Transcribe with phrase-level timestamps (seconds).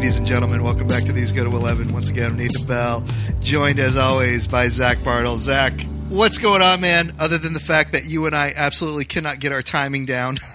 [0.00, 1.92] Ladies and gentlemen, welcome back to These Go to 11.
[1.92, 3.04] Once again, I'm Nathan Bell,
[3.40, 5.42] joined as always by Zach Bartels.
[5.42, 5.74] Zach,
[6.08, 9.52] what's going on, man, other than the fact that you and I absolutely cannot get
[9.52, 10.38] our timing down?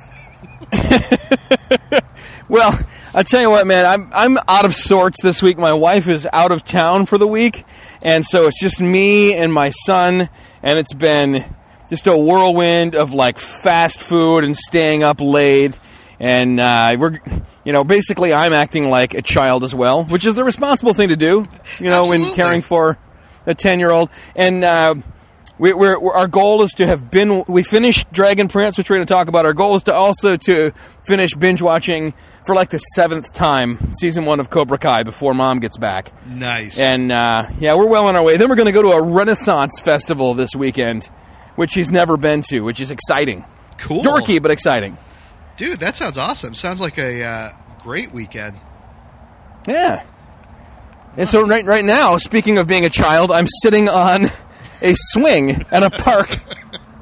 [2.48, 2.80] Well,
[3.14, 5.58] I tell you what, man, I'm I'm out of sorts this week.
[5.58, 7.66] My wife is out of town for the week,
[8.04, 10.30] and so it's just me and my son,
[10.62, 11.44] and it's been
[11.90, 15.80] just a whirlwind of like fast food and staying up late,
[16.20, 17.20] and uh, we're
[17.64, 21.10] you know basically I'm acting like a child as well, which is the responsible thing
[21.10, 21.48] to do,
[21.80, 22.98] you know, when caring for
[23.46, 24.64] a ten year old, and.
[24.64, 24.96] Uh,
[25.58, 27.46] we, we're, we're, our goal is to have been.
[27.48, 29.46] We finished Dragon Prince, which we're going to talk about.
[29.46, 30.72] Our goal is to also to
[31.06, 32.14] finish binge watching
[32.46, 36.12] for like the seventh time season one of Cobra Kai before Mom gets back.
[36.28, 36.78] Nice.
[36.78, 38.36] And uh, yeah, we're well on our way.
[38.36, 41.06] Then we're going to go to a Renaissance festival this weekend,
[41.56, 43.46] which he's never been to, which is exciting.
[43.78, 44.04] cool.
[44.04, 44.98] Dorky, but exciting.
[45.58, 46.54] Dude, that sounds awesome.
[46.54, 47.50] Sounds like a uh,
[47.82, 48.60] great weekend.
[49.68, 50.04] Yeah.
[51.18, 54.26] And so right right now, speaking of being a child, I'm sitting on
[54.82, 56.40] a swing at a park,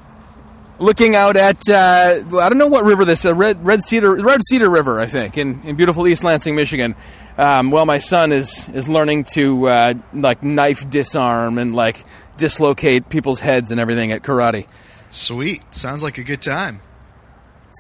[0.80, 4.42] looking out at uh, I don't know what river this uh, Red Red Cedar Red
[4.44, 6.96] Cedar River, I think, in, in beautiful East Lansing, Michigan.
[7.40, 12.06] Um, well, my son is is learning to uh, like knife disarm and like
[12.38, 14.68] dislocate people's heads and everything at karate.
[15.10, 15.74] Sweet.
[15.74, 16.82] Sounds like a good time.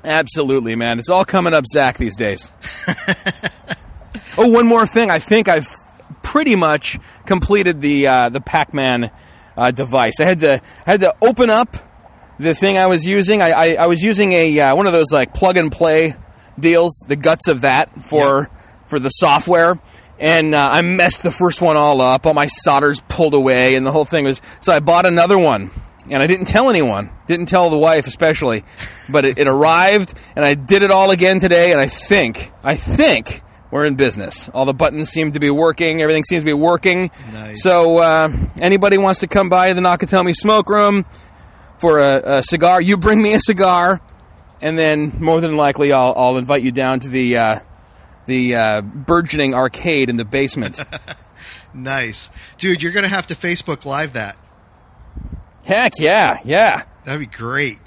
[0.04, 1.00] Absolutely, man.
[1.00, 2.52] It's all coming up, Zach, these days.
[4.38, 5.10] oh, one more thing.
[5.10, 5.70] I think I've
[6.22, 9.12] pretty much completed the uh, the Pac-Man
[9.56, 10.20] uh, device.
[10.20, 11.78] I had to I had to open up
[12.40, 13.42] the thing I was using.
[13.42, 16.16] I, I, I was using a uh, one of those like plug and play
[16.60, 18.50] deals, the guts of that for
[18.88, 19.80] for the software.
[20.20, 22.26] And uh, I messed the first one all up.
[22.26, 24.42] All my solders pulled away, and the whole thing was.
[24.60, 25.72] So I bought another one,
[26.10, 27.10] and I didn't tell anyone.
[27.28, 28.64] Didn't tell the wife, especially.
[29.12, 31.72] But it, it arrived, and I did it all again today.
[31.72, 34.50] And I think, I think we're in business.
[34.50, 36.02] All the buttons seem to be working.
[36.02, 37.12] Everything seems to be working.
[37.32, 37.64] Nice.
[37.64, 41.06] So uh, anybody wants to come by the Nakatomi Smoke Room
[41.80, 44.00] for a, a cigar, you bring me a cigar,
[44.62, 47.60] and then more than likely I'll, I'll invite you down to the uh,
[48.26, 50.80] the uh, burgeoning arcade in the basement.
[51.74, 52.30] Nice.
[52.58, 54.38] Dude, you're going to have to Facebook Live that.
[55.66, 56.84] Heck yeah, yeah.
[57.06, 57.80] That'd be great.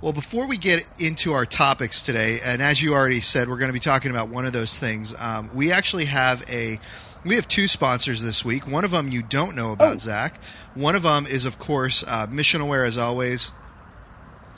[0.00, 3.68] Well, before we get into our topics today, and as you already said, we're going
[3.68, 5.12] to be talking about one of those things.
[5.18, 6.78] Um, we actually have a
[7.24, 8.66] we have two sponsors this week.
[8.66, 10.40] One of them you don't know about, Zach.
[10.74, 13.50] One of them is, of course, uh, Missional Wear, as always.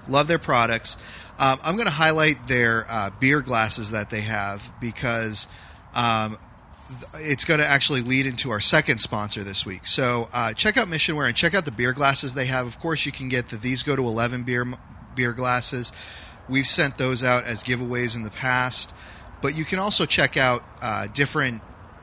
[0.09, 0.97] Love their products.
[1.39, 5.49] Um, I'm going to highlight their uh, beer glasses that they have because
[5.95, 6.37] um,
[7.15, 9.87] it's going to actually lead into our second sponsor this week.
[9.87, 12.67] So uh, check out Missional Wear and check out the beer glasses they have.
[12.67, 14.67] Of course, you can get the These Go to 11 beer
[15.15, 15.93] beer glasses.
[16.49, 18.93] We've sent those out as giveaways in the past,
[19.43, 21.63] but you can also check out uh, different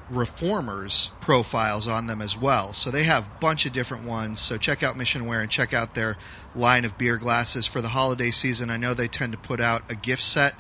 [0.09, 2.73] reformers profiles on them as well.
[2.73, 4.39] So they have a bunch of different ones.
[4.39, 6.17] So check out Missional Wear and check out their
[6.55, 8.69] line of beer glasses for the holiday season.
[8.69, 10.53] I know they tend to put out a gift set,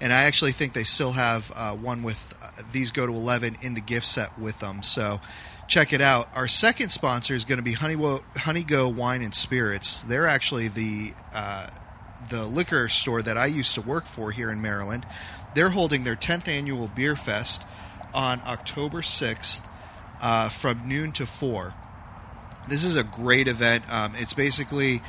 [0.00, 2.36] and I actually think they still have uh, one with
[2.72, 4.82] these go to 11 in the gift set with them.
[4.82, 5.20] So
[5.66, 6.28] check it out.
[6.34, 10.02] Our second sponsor is going to be Honeywo- Honeygo Wine and Spirits.
[10.02, 11.68] They're actually the uh,
[12.30, 15.06] the liquor store that I used to work for here in Maryland.
[15.54, 17.62] They're holding their 10th annual beer fest
[18.12, 19.66] on October 6th
[20.20, 21.74] uh, from noon to 4.
[22.68, 23.90] This is a great event.
[23.90, 25.00] Um, it's basically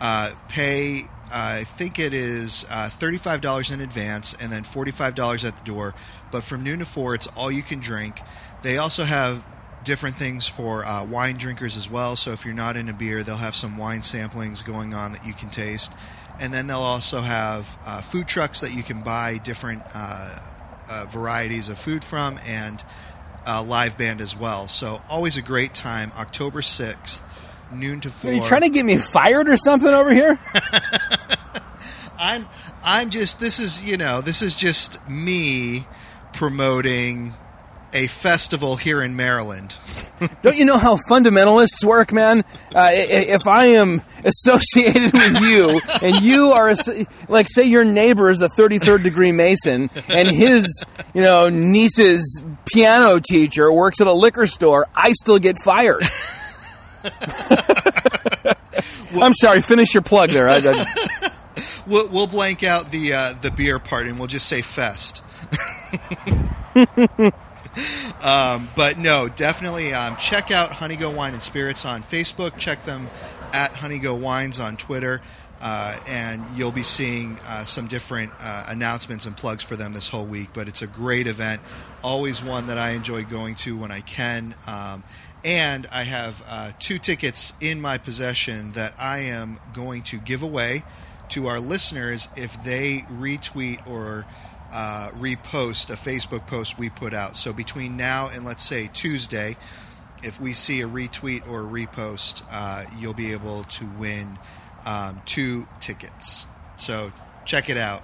[0.00, 5.64] uh, pay, I think it is uh, $35 in advance and then $45 at the
[5.64, 5.94] door.
[6.30, 8.20] But from noon to 4, it's all you can drink.
[8.62, 9.44] They also have
[9.84, 12.16] different things for uh, wine drinkers as well.
[12.16, 15.32] So if you're not into beer, they'll have some wine samplings going on that you
[15.32, 15.92] can taste.
[16.40, 20.38] And then they'll also have uh, food trucks that you can buy different uh,
[20.88, 22.84] uh, varieties of food from and
[23.46, 24.68] uh, live band as well.
[24.68, 26.12] So always a great time.
[26.16, 27.22] October 6th,
[27.72, 28.30] noon to 4.
[28.30, 30.38] Are you trying to get me fired or something over here?
[32.18, 32.48] I'm
[32.82, 35.86] I'm just this is you know this is just me
[36.32, 37.34] promoting
[37.92, 39.74] a festival here in Maryland.
[40.42, 42.44] Don't you know how fundamentalists work, man?
[42.74, 46.74] Uh, if I am associated with you, and you are,
[47.28, 50.84] like, say your neighbor is a 33rd degree Mason, and his,
[51.14, 56.02] you know, niece's piano teacher works at a liquor store, I still get fired.
[59.22, 59.62] I'm sorry.
[59.62, 60.48] Finish your plug there.
[60.48, 61.08] I, I,
[61.88, 65.22] We'll, we'll blank out the uh, the beer part and we'll just say fest.
[68.22, 72.58] um, but no, definitely um, check out Honeygo Wine and Spirits on Facebook.
[72.58, 73.08] Check them
[73.54, 75.22] at Honeygo Wines on Twitter.
[75.60, 80.08] Uh, and you'll be seeing uh, some different uh, announcements and plugs for them this
[80.08, 80.50] whole week.
[80.52, 81.60] But it's a great event,
[82.02, 84.54] always one that I enjoy going to when I can.
[84.68, 85.02] Um,
[85.44, 90.42] and I have uh, two tickets in my possession that I am going to give
[90.42, 90.82] away
[91.30, 94.26] to our listeners if they retweet or
[94.72, 97.36] uh, repost a Facebook post we put out.
[97.36, 99.56] So between now and let's say Tuesday,
[100.22, 104.38] if we see a retweet or a repost, uh, you'll be able to win
[104.84, 106.46] um, two tickets.
[106.76, 107.12] So
[107.44, 108.02] check it out.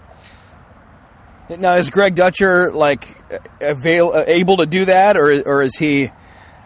[1.48, 3.16] Now, is Greg Dutcher like
[3.60, 6.10] avail- able to do that, or or is he,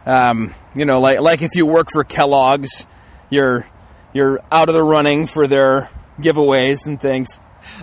[0.08, 2.87] um, you know, like like if you work for Kellogg's,
[3.31, 3.69] you're
[4.12, 7.40] you're out of the running for their giveaways and things?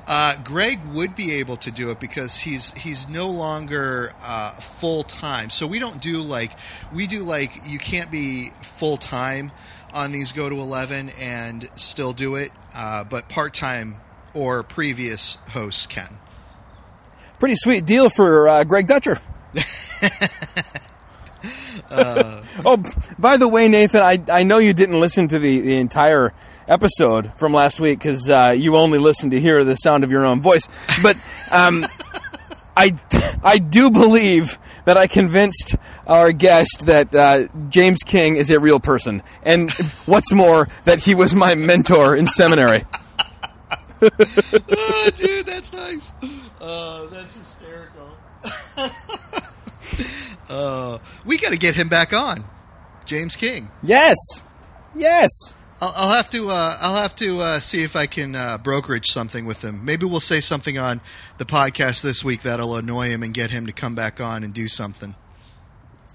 [0.07, 5.03] Uh, Greg would be able to do it because he's he's no longer uh, full
[5.03, 5.51] time.
[5.51, 6.53] So we don't do like
[6.93, 9.51] we do like you can't be full time
[9.93, 13.97] on these go to eleven and still do it, uh, but part time
[14.33, 16.17] or previous hosts can.
[17.39, 19.19] Pretty sweet deal for uh, Greg Dutcher.
[21.91, 22.83] oh,
[23.17, 26.33] by the way, Nathan, I, I know you didn't listen to the, the entire
[26.67, 30.25] episode from last week because uh, you only listened to hear the sound of your
[30.25, 30.67] own voice.
[31.01, 31.15] But
[31.51, 31.85] um,
[32.77, 32.97] I,
[33.43, 35.75] I do believe that I convinced
[36.07, 39.23] our guest that uh, James King is a real person.
[39.43, 39.71] And
[40.05, 42.83] what's more, that he was my mentor in seminary.
[44.01, 46.11] oh, dude, that's nice.
[46.59, 48.17] Oh, that's hysterical.
[50.49, 52.43] uh, we got to get him back on,
[53.05, 53.69] James King.
[53.83, 54.17] Yes.
[54.95, 55.55] Yes.
[55.81, 56.49] I'll, I'll have to.
[56.49, 59.83] Uh, I'll have to uh, see if I can uh, brokerage something with him.
[59.83, 61.01] Maybe we'll say something on
[61.37, 64.53] the podcast this week that'll annoy him and get him to come back on and
[64.53, 65.15] do something.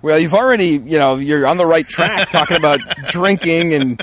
[0.03, 4.03] Well, you've already, you know, you're on the right track talking about drinking and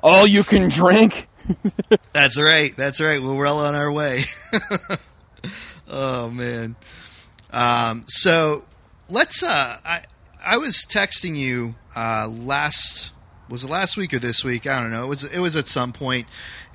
[0.00, 1.28] all you can drink.
[2.12, 2.70] That's right.
[2.76, 3.20] That's right.
[3.20, 4.22] We're well on our way.
[5.88, 6.76] oh man.
[7.52, 8.64] Um, so
[9.12, 9.42] let's.
[9.42, 10.02] Uh, I
[10.44, 13.12] I was texting you uh, last
[13.48, 14.66] was it last week or this week?
[14.66, 15.04] I don't know.
[15.04, 16.26] It was it was at some point,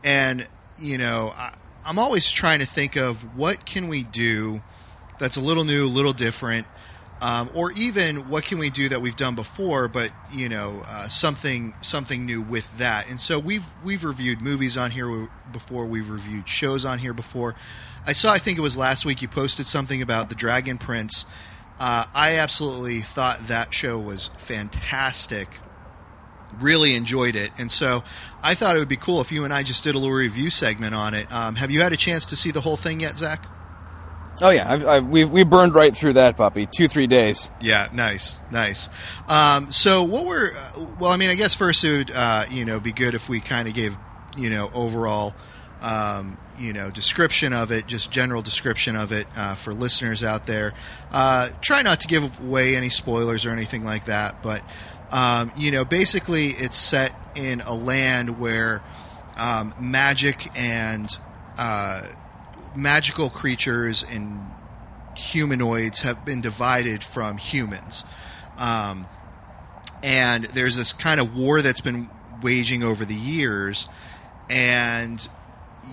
[0.04, 0.48] and
[0.80, 1.56] you know I,
[1.86, 4.62] I'm always trying to think of what can we do
[5.20, 6.68] that's a little new, a little different.
[7.20, 11.08] Um, or even what can we do that we've done before, but you know uh,
[11.08, 13.10] something something new with that.
[13.10, 15.88] And so we've we've reviewed movies on here before.
[15.88, 17.56] We've reviewed shows on here before.
[18.06, 18.32] I saw.
[18.34, 19.24] I think it was last week.
[19.24, 21.26] You posted something about the Dragon Prince.
[21.80, 25.60] Uh, I absolutely thought that show was fantastic.
[26.60, 28.04] Really enjoyed it, and so
[28.42, 30.50] I thought it would be cool if you and I just did a little review
[30.50, 31.32] segment on it.
[31.32, 33.48] Um, have you had a chance to see the whole thing yet, Zach?
[34.42, 36.68] Oh yeah, I've, I've, we we burned right through that puppy.
[36.68, 37.50] Two three days.
[37.60, 38.90] Yeah, nice, nice.
[39.28, 40.52] Um, so what were
[41.00, 43.40] well, I mean, I guess first it would uh, you know be good if we
[43.40, 43.98] kind of gave
[44.38, 45.36] you know overall
[45.82, 50.46] um, you know description of it, just general description of it uh, for listeners out
[50.46, 50.74] there.
[51.12, 54.64] Uh, try not to give away any spoilers or anything like that, but
[55.12, 58.82] um, you know, basically it's set in a land where
[59.38, 61.10] um, magic and
[61.58, 62.02] uh,
[62.76, 64.40] magical creatures and
[65.16, 68.04] humanoids have been divided from humans.
[68.58, 69.08] Um,
[70.04, 72.10] and there's this kind of war that's been
[72.42, 73.88] waging over the years,
[74.50, 75.28] and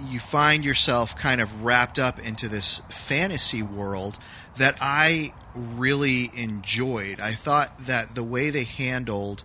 [0.08, 4.18] you find yourself kind of wrapped up into this fantasy world
[4.56, 7.20] that I really enjoyed.
[7.20, 9.44] I thought that the way they handled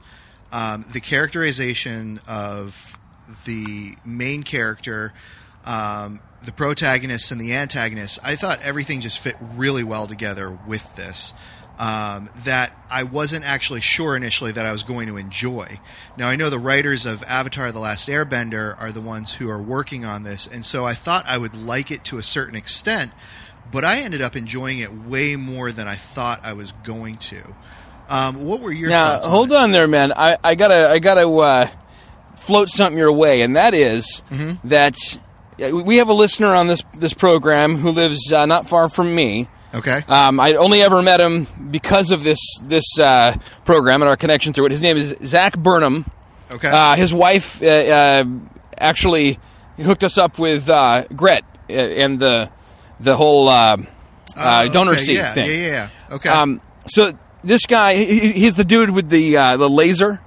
[0.52, 2.98] um, the characterization of
[3.46, 5.14] the main character
[5.66, 10.96] um, the protagonists and the antagonists, I thought everything just fit really well together with
[10.96, 11.34] this.
[11.80, 15.80] Um, that I wasn't actually sure initially that I was going to enjoy.
[16.18, 19.62] Now, I know the writers of Avatar The Last Airbender are the ones who are
[19.62, 23.14] working on this, and so I thought I would like it to a certain extent,
[23.72, 27.38] but I ended up enjoying it way more than I thought I was going to.
[28.10, 29.22] Um, what were your now?
[29.22, 29.56] On hold it?
[29.58, 30.12] on there, man.
[30.14, 31.68] I, I gotta I gotta uh,
[32.36, 34.68] float something your way, and that is Mm-hmm.
[34.68, 34.98] that
[35.64, 39.16] uh, we have a listener on this this program who lives uh, not far from
[39.16, 39.48] me.
[39.74, 40.02] Okay.
[40.08, 43.36] Um, I only ever met him because of this this uh,
[43.66, 44.72] program and our connection through it.
[44.72, 46.06] His name is Zach Burnham.
[46.52, 46.70] Okay.
[46.70, 48.24] Uh, his wife uh, uh,
[48.78, 49.38] actually
[49.78, 52.50] hooked us up with uh, Gret uh, and the
[53.00, 53.78] the whole uh,
[54.36, 55.48] uh, Oh, donor okay, seat yeah, thing.
[55.50, 55.68] Yeah, yeah,
[56.10, 56.16] yeah.
[56.16, 56.30] Okay.
[56.30, 60.20] Um, so this guy, he, he's the dude with the uh, the laser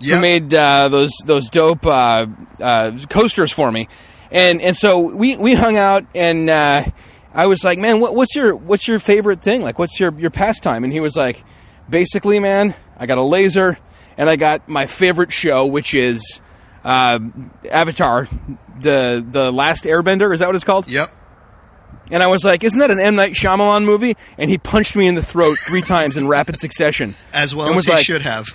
[0.00, 0.14] Yep.
[0.16, 2.26] who made uh, those those dope uh,
[2.60, 3.88] uh, coasters for me,
[4.32, 6.92] and and so we we hung out and.
[7.34, 9.62] I was like, man, what, what's your what's your favorite thing?
[9.62, 10.84] Like, what's your your pastime?
[10.84, 11.42] And he was like,
[11.88, 13.78] basically, man, I got a laser
[14.16, 16.40] and I got my favorite show, which is
[16.84, 17.18] uh,
[17.70, 18.28] Avatar,
[18.80, 20.32] the the Last Airbender.
[20.34, 20.88] Is that what it's called?
[20.88, 21.10] Yep.
[22.10, 25.06] And I was like, "Isn't that an M Night Shyamalan movie?" And he punched me
[25.06, 27.14] in the throat three times in rapid succession.
[27.32, 28.48] As well as he like- should have.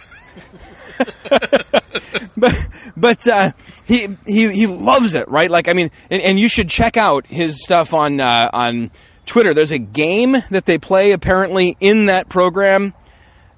[2.40, 3.52] but but uh,
[3.86, 5.50] he he he loves it, right?
[5.50, 8.92] Like I mean, and, and you should check out his stuff on uh, on
[9.26, 9.56] Twitter.
[9.56, 12.94] There's a game that they play apparently in that program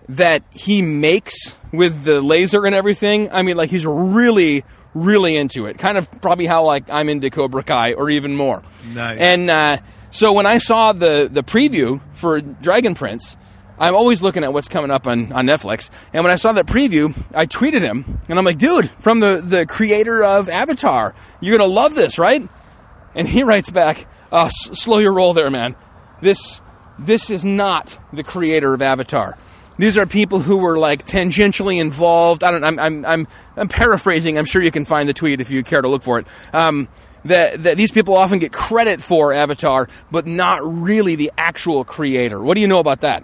[0.07, 3.29] that he makes with the laser and everything.
[3.31, 5.77] I mean, like he's really really into it.
[5.77, 8.63] Kind of probably how like I'm into Cobra Kai or even more.
[8.93, 9.19] Nice.
[9.19, 9.77] And uh,
[10.11, 13.35] so when I saw the the preview for Dragon Prince,
[13.79, 15.89] I'm always looking at what's coming up on, on Netflix.
[16.13, 19.41] And when I saw that preview, I tweeted him, and I'm like, "Dude, from the
[19.43, 22.47] the creator of Avatar, you're gonna love this, right?"
[23.15, 25.75] And he writes back, uh, s- "Slow your roll there, man.
[26.21, 26.61] This
[26.97, 29.37] this is not the creator of Avatar."
[29.77, 32.43] These are people who were like tangentially involved.
[32.43, 32.65] I don't.
[32.65, 32.77] I'm.
[32.79, 33.05] I'm.
[33.05, 34.37] I'm, I'm paraphrasing.
[34.37, 36.27] I'm sure you can find the tweet if you care to look for it.
[36.53, 36.89] Um,
[37.25, 42.39] that, that these people often get credit for Avatar, but not really the actual creator.
[42.41, 43.23] What do you know about that?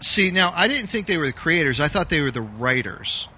[0.00, 1.78] See, now I didn't think they were the creators.
[1.80, 3.28] I thought they were the writers.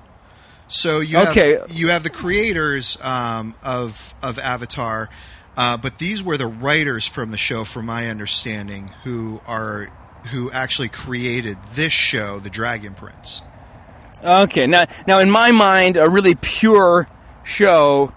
[0.68, 1.58] So you Okay.
[1.58, 5.08] have you have the creators um, of of Avatar,
[5.56, 9.88] uh, but these were the writers from the show, from my understanding, who are
[10.30, 13.42] who actually created this show, The Dragon Prince.
[14.24, 17.08] Okay, now now in my mind, a really pure
[17.42, 18.12] show,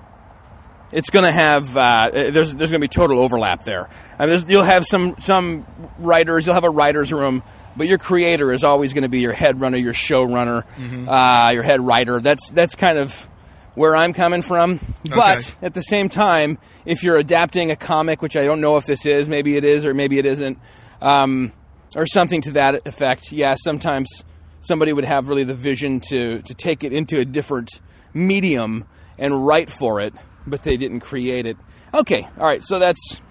[0.91, 3.89] it's going to have uh, there's there's going to be total overlap there.
[4.17, 5.65] I mean, there's, you'll have some some
[5.99, 7.43] writers, you'll have a writers room,
[7.75, 10.63] but your creator is always going to be your head runner, your showrunner,
[11.07, 12.19] uh, your head writer.
[12.19, 13.27] That's that's kind of
[13.73, 14.79] where I'm coming from.
[15.03, 15.65] But Okay.
[15.67, 19.05] at the same time, if you're adapting a comic, which I don't know if this
[19.05, 20.57] is, maybe it is or maybe it isn't,
[21.01, 21.51] um,
[21.93, 24.23] or something to that effect, yeah, sometimes
[24.61, 27.81] somebody would have really the vision to to take it into a different
[28.13, 28.85] medium
[29.17, 30.13] and write for it,
[30.47, 31.57] but they didn't create it.
[31.93, 33.21] Okay, all right, so that's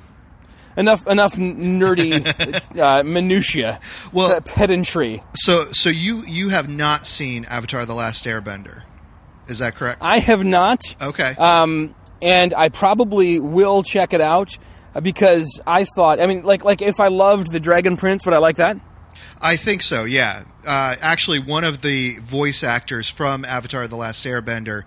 [0.77, 3.81] enough enough nerdy uh, minutia,
[4.13, 5.23] Well- uh, pedantry.
[5.35, 8.83] So, so you you have not seen Avatar: The Last Airbender,
[9.47, 9.99] is that correct?
[10.03, 10.81] I have not.
[11.01, 11.35] Okay.
[11.39, 14.57] um, and I probably will check it out
[14.95, 18.35] uh, because I thought, I mean, like, like if I loved the Dragon Prince, would
[18.35, 18.79] I like that?
[19.43, 20.05] I think so.
[20.05, 20.45] Yeah.
[20.67, 24.85] Uh, actually, one of the voice actors from Avatar: The Last Airbender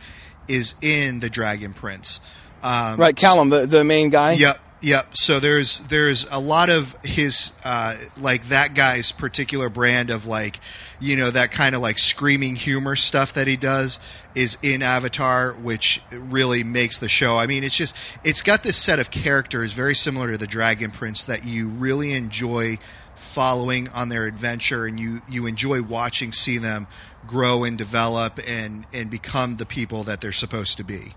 [0.47, 2.19] is in The Dragon Prince.
[2.63, 4.33] Um, Right, Callum, the, the main guy.
[4.33, 5.07] Yep, yep.
[5.13, 10.59] So there's there's a lot of his uh, like that guy's particular brand of like
[10.99, 13.99] you know that kind of like screaming humor stuff that he does
[14.35, 17.37] is in Avatar, which really makes the show.
[17.37, 20.91] I mean, it's just it's got this set of characters very similar to the Dragon
[20.91, 22.77] Prince that you really enjoy
[23.15, 26.87] following on their adventure, and you you enjoy watching see them
[27.27, 31.13] grow and develop and and become the people that they're supposed to be.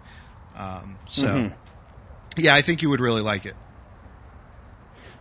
[0.57, 1.51] Um, so.
[2.37, 3.55] Yeah, I think you would really like it.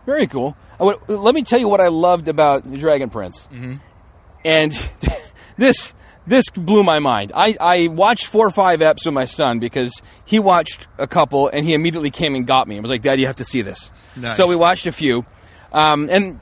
[0.06, 0.56] Very cool.
[0.78, 3.46] I would- let me tell you what I loved about Dragon Prince.
[3.52, 3.74] Mm-hmm.
[4.44, 4.90] And
[5.56, 5.94] this
[6.26, 7.32] this blew my mind.
[7.34, 11.48] I, I watched four or five eps with my son because he watched a couple
[11.48, 13.62] and he immediately came and got me and was like, Dad, you have to see
[13.62, 13.90] this.
[14.16, 14.36] Nice.
[14.36, 15.24] So we watched a few.
[15.72, 16.40] Um, and,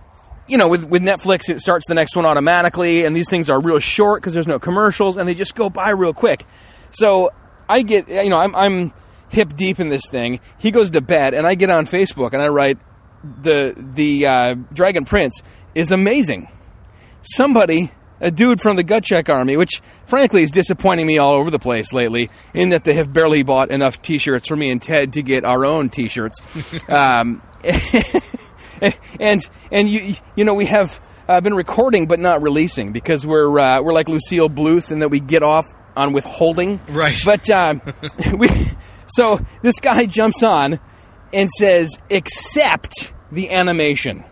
[0.49, 3.61] you know, with, with Netflix, it starts the next one automatically, and these things are
[3.61, 6.45] real short because there's no commercials and they just go by real quick.
[6.90, 7.31] So
[7.69, 8.93] I get, you know, I'm, I'm
[9.28, 10.40] hip deep in this thing.
[10.59, 12.78] He goes to bed, and I get on Facebook and I write,
[13.43, 15.43] the the uh, Dragon Prince
[15.75, 16.49] is amazing.
[17.23, 17.90] Somebody,
[18.21, 21.59] a dude from the Gut Check Army, which frankly is disappointing me all over the
[21.59, 25.23] place lately, in that they have barely bought enough T-shirts for me and Ted to
[25.23, 26.40] get our own T-shirts.
[26.88, 27.43] um,
[29.20, 33.58] and and you you know we have uh, been recording but not releasing because we're
[33.58, 35.66] uh, we're like Lucille Bluth in that we get off
[35.97, 36.80] on withholding.
[36.88, 37.18] Right.
[37.25, 37.82] But um,
[38.37, 38.49] we
[39.06, 40.80] so this guy jumps on
[41.32, 44.25] and says, "Except the animation."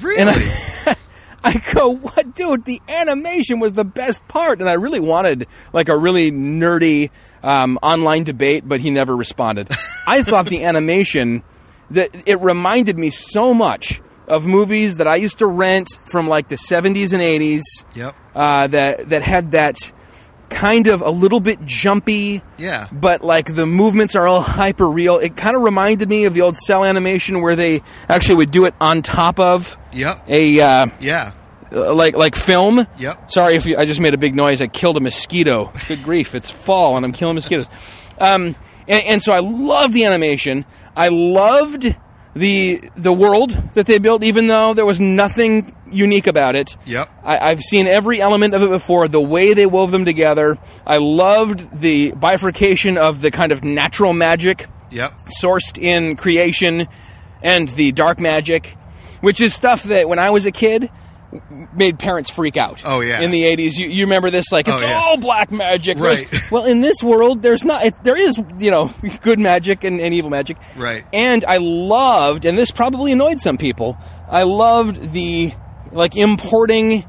[0.00, 0.32] Really?
[1.42, 2.66] I go, what, dude?
[2.66, 7.10] The animation was the best part, and I really wanted like a really nerdy
[7.42, 9.68] um, online debate, but he never responded.
[10.06, 11.42] I thought the animation
[11.90, 16.48] that it reminded me so much of movies that I used to rent from like
[16.48, 17.62] the '70s and '80s.
[17.94, 18.14] Yep.
[18.34, 19.92] Uh, that that had that
[20.50, 22.42] kind of a little bit jumpy.
[22.58, 22.88] Yeah.
[22.92, 25.18] But like the movements are all hyper real.
[25.18, 28.64] It kind of reminded me of the old cell animation where they actually would do
[28.64, 30.24] it on top of Yep.
[30.28, 31.32] a uh, Yeah.
[31.72, 32.86] uh, like like film.
[32.98, 33.30] Yep.
[33.30, 34.60] Sorry if you, I just made a big noise.
[34.60, 35.72] I killed a mosquito.
[35.88, 36.34] Good grief!
[36.34, 37.68] It's fall and I'm killing mosquitoes.
[38.18, 38.54] Um,
[38.88, 40.64] and, and so I love the animation.
[40.96, 41.94] I loved
[42.34, 46.76] the the world that they built, even though there was nothing unique about it.
[46.86, 47.08] Yep.
[47.24, 49.08] I, I've seen every element of it before.
[49.08, 54.12] The way they wove them together, I loved the bifurcation of the kind of natural
[54.12, 55.12] magic Yep.
[55.40, 56.88] sourced in creation
[57.42, 58.76] and the dark magic,
[59.20, 60.90] which is stuff that when I was a kid
[61.74, 62.82] made parents freak out.
[62.84, 63.20] Oh, yeah.
[63.20, 64.94] In the 80s, you, you remember this like Oh, it's yeah.
[65.04, 65.98] all black magic.
[65.98, 66.26] Right.
[66.30, 70.00] There's- Well, in this world there's not it, there is, you know, good magic and,
[70.00, 70.56] and evil magic.
[70.76, 71.04] Right.
[71.12, 73.96] And I loved and this probably annoyed some people.
[74.28, 75.52] I loved the
[75.92, 77.04] like importing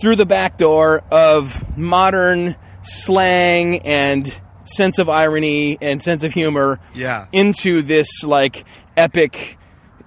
[0.00, 6.78] through the back door of modern slang and sense of irony and sense of humor
[6.94, 7.26] Yeah.
[7.32, 8.64] into this like
[8.96, 9.57] epic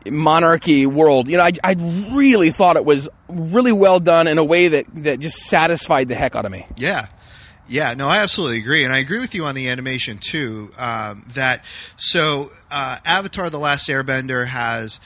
[0.09, 1.27] monarchy world.
[1.27, 1.73] You know, I, I
[2.13, 6.15] really thought it was really well done in a way that, that just satisfied the
[6.15, 6.65] heck out of me.
[6.75, 7.07] Yeah.
[7.67, 10.71] Yeah, no, I absolutely agree, and I agree with you on the animation too.
[10.77, 11.63] Um, that
[11.95, 14.99] so uh, Avatar: The Last Airbender has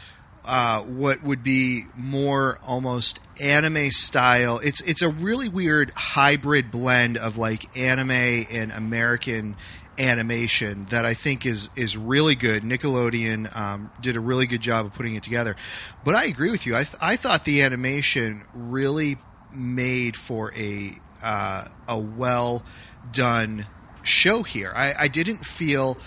[0.45, 4.59] uh, what would be more almost anime style.
[4.63, 9.57] It's it's a really weird hybrid blend of like anime and American
[9.99, 12.63] animation that I think is is really good.
[12.63, 15.55] Nickelodeon um, did a really good job of putting it together.
[16.03, 16.75] But I agree with you.
[16.75, 19.17] I th- I thought the animation really
[19.53, 20.91] made for a
[21.23, 22.63] uh, a well
[23.11, 23.65] done
[24.03, 24.71] show here.
[24.75, 25.97] I, I didn't feel.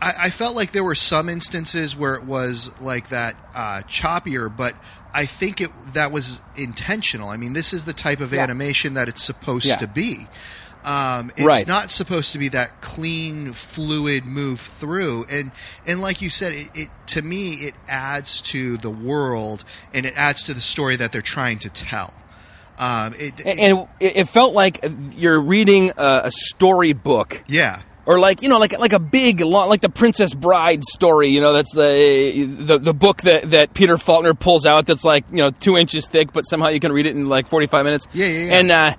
[0.00, 4.54] I, I felt like there were some instances where it was like that uh, choppier,
[4.54, 4.74] but
[5.14, 7.28] I think it that was intentional.
[7.28, 8.42] I mean, this is the type of Yeah.
[8.42, 9.76] animation that it's supposed Yeah.
[9.76, 10.26] to be.
[10.84, 11.66] Um, it's Right.
[11.66, 15.52] not supposed to be that clean, fluid move through, and
[15.86, 20.14] and like you said, it, it to me it adds to the world and it
[20.16, 22.12] adds to the story that they're trying to tell.
[22.78, 27.44] Um, it, And, it, it felt like you're reading a, a storybook.
[27.46, 31.28] yeah, Or like you know, like like a big, long, like the Princess Bride story.
[31.28, 34.86] You know, that's the the the book that, that Peter Faulkner pulls out.
[34.86, 37.46] That's like you know two inches thick, but somehow you can read it in like
[37.46, 38.08] forty five minutes.
[38.12, 38.54] Yeah, yeah, yeah.
[38.58, 38.94] And uh,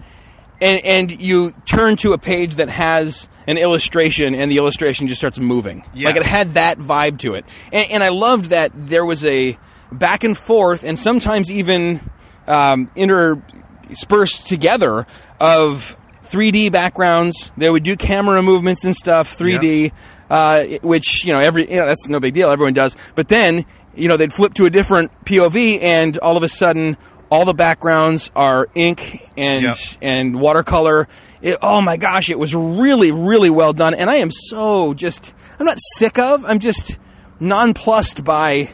[0.64, 5.20] and and you turn to a page that has an illustration, and the illustration just
[5.20, 5.84] starts moving.
[5.94, 6.06] Yes.
[6.06, 9.58] Like it had that vibe to it, and, and I loved that there was a
[9.92, 12.02] back and forth, and sometimes even
[12.48, 15.06] um, interspersed together
[15.40, 15.96] of
[16.26, 17.52] 3D backgrounds.
[17.58, 19.92] They would do camera movements and stuff, 3D,
[20.30, 22.50] uh, which you know every you know that's no big deal.
[22.50, 22.96] Everyone does.
[23.16, 26.98] But then you know they'd flip to a different POV, and all of a sudden.
[27.34, 29.78] All the backgrounds are ink and Yep.
[30.04, 31.08] and watercolor.
[31.42, 33.96] It, oh my gosh, it was really, really well done.
[33.96, 37.00] And I am so just, I'm not sick of, I'm just
[37.40, 38.70] nonplussed by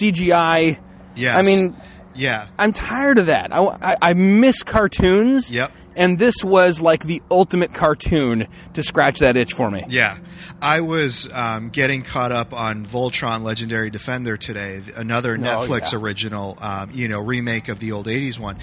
[0.00, 0.78] CGI.
[1.16, 1.36] Yes.
[1.36, 1.76] I mean,
[2.14, 3.52] yeah, I'm tired of that.
[3.52, 5.50] I, I, I miss cartoons.
[5.50, 5.72] Yep.
[5.96, 9.84] And this was like the ultimate cartoon to scratch that itch for me.
[9.88, 10.18] yeah.
[10.64, 15.98] I was um, getting caught up on Voltron: Legendary Defender today, another Netflix yeah.
[15.98, 18.56] original, um, you know, remake of the old '80s one,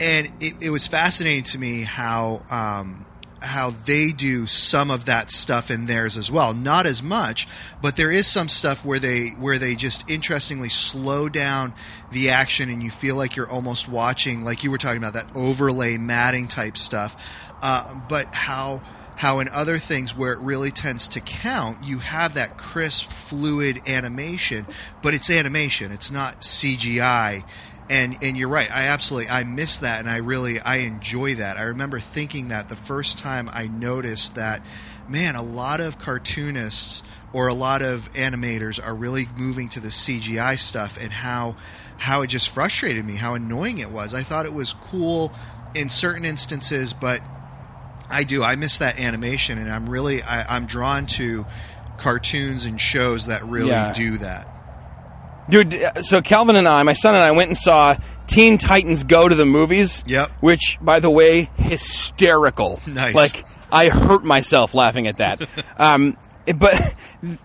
[0.00, 2.42] and it, it was fascinating to me how.
[2.50, 3.06] Um,
[3.44, 6.54] how they do some of that stuff in theirs as well.
[6.54, 7.48] Not as much,
[7.82, 11.74] but there is some stuff where they where they just interestingly slow down
[12.12, 15.26] the action and you feel like you're almost watching like you were talking about that
[15.34, 17.16] overlay matting type stuff.
[17.60, 18.80] Uh, but how
[19.16, 23.80] how in other things where it really tends to count, you have that crisp, fluid
[23.86, 24.66] animation,
[25.02, 25.92] but it's animation.
[25.92, 27.44] It's not CGI
[27.90, 28.70] and and you're right.
[28.70, 31.58] I absolutely i miss that and i really i enjoy that.
[31.58, 34.64] I remember thinking that the first time i noticed that
[35.08, 39.88] man a lot of cartoonists or a lot of animators are really moving to the
[39.88, 41.56] cgi stuff and how
[41.98, 44.14] how it just frustrated me how annoying it was.
[44.14, 45.32] I thought it was cool
[45.74, 47.20] in certain instances but
[48.12, 51.46] i do i miss that animation and i'm really I, i'm drawn to
[51.98, 53.92] cartoons and shows that really Yeah.
[53.92, 54.48] do that
[55.50, 57.96] Dude, uh, so Calvin and I, my son and I, went and saw
[58.28, 60.04] Teen Titans Go to the movies.
[60.06, 60.30] Yep.
[60.40, 62.80] Which, by the way, hysterical.
[62.86, 63.14] Nice.
[63.16, 65.46] Like, I hurt myself laughing at that.
[65.78, 66.16] um,
[66.58, 66.94] but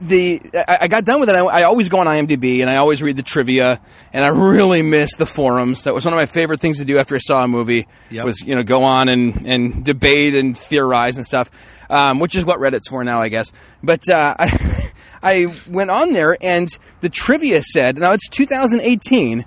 [0.02, 1.36] the I, got done with it.
[1.36, 3.80] I, I always go on IMDb and I always read the trivia,
[4.12, 5.84] and I really miss the forums.
[5.84, 7.88] That was one of my favorite things to do after I saw a movie.
[8.10, 8.26] Yep.
[8.26, 11.52] Was you know go on and and debate and theorize and stuff,
[11.92, 13.52] um, which is what Reddit's for now, I guess.
[13.84, 16.68] But uh, I I went on there and
[17.02, 19.46] the trivia said now it's 2018,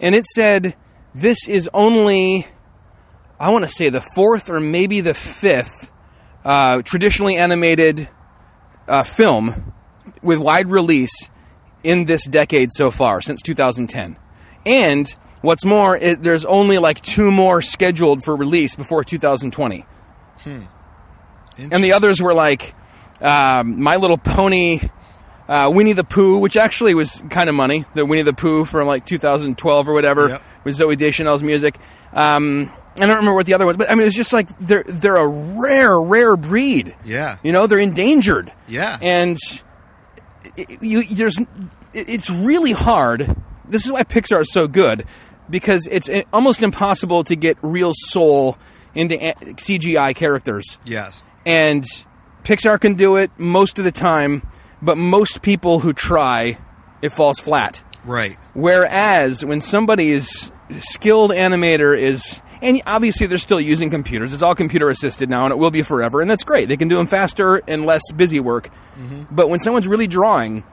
[0.00, 0.76] and it said
[1.14, 2.46] this is only
[3.40, 5.90] I want to say the fourth or maybe the fifth
[6.44, 8.08] uh, traditionally animated
[8.88, 9.72] uh, film
[10.22, 11.30] with wide release
[11.82, 14.16] in this decade so far since 2010.
[14.66, 15.06] And
[15.42, 19.84] what's more, it, there's only like two more scheduled for release before 2020.
[20.46, 22.74] And the others were like
[23.20, 24.80] um, My Little Pony,
[25.46, 28.86] Uh, Winnie the Pooh, which actually was kind of money, the Winnie the Pooh from
[28.86, 30.42] like 2012 or whatever, Yep.
[30.64, 31.76] with Zooey Deschanel's music.
[32.14, 34.48] Um, I don't remember what the other one was, but I mean, it's just like
[34.58, 36.94] they're they're a rare, rare breed.
[37.04, 37.38] Yeah.
[37.42, 38.52] You know, they're endangered.
[38.68, 38.98] Yeah.
[39.02, 39.36] And
[40.56, 41.46] it, you, there's, it-
[41.92, 43.36] it's really hard.
[43.68, 45.06] This is why Pixar is so good
[45.50, 48.56] because it's uh, almost impossible to get real soul
[48.94, 50.78] into a- CGI characters.
[50.84, 51.22] Yes.
[51.46, 51.84] And
[52.44, 54.46] Pixar can do it most of the time,
[54.82, 56.58] but most people who try,
[57.02, 57.82] it falls flat.
[58.04, 58.36] Right.
[58.54, 64.32] Whereas when somebody is skilled animator is and obviously they're still using computers.
[64.32, 66.68] It's all computer assisted now and it will be forever and that's great.
[66.68, 68.70] They can do them faster and less busy work.
[68.96, 69.34] Mm-hmm.
[69.34, 70.64] But when someone's really drawing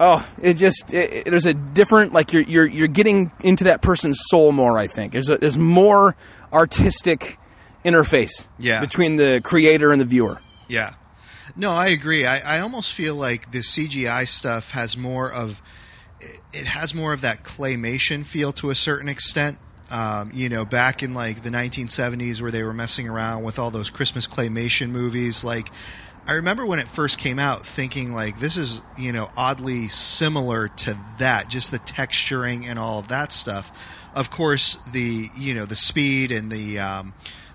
[0.00, 3.82] oh, it just it, it- there's a different like you're you're you're getting into that
[3.82, 5.12] person's soul more, I think.
[5.12, 6.16] There's a, there's more
[6.52, 7.38] artistic
[7.84, 8.80] interface Yeah.
[8.80, 10.40] between the creator and the viewer.
[10.68, 10.94] Yeah.
[11.56, 12.24] No, I agree.
[12.24, 15.60] I, I almost feel like the CGI stuff has more of
[16.52, 19.58] it has more of that claymation feel to a certain extent.
[19.92, 23.70] Um, you know, back in like the 1970s where they were messing around with all
[23.70, 25.68] those Christmas claymation movies, like
[26.26, 30.68] I remember when it first came out thinking like this is, you know, oddly similar
[30.68, 33.70] to that, just the texturing and all of that stuff.
[34.14, 37.12] Of course, the, you know, the speed and the um,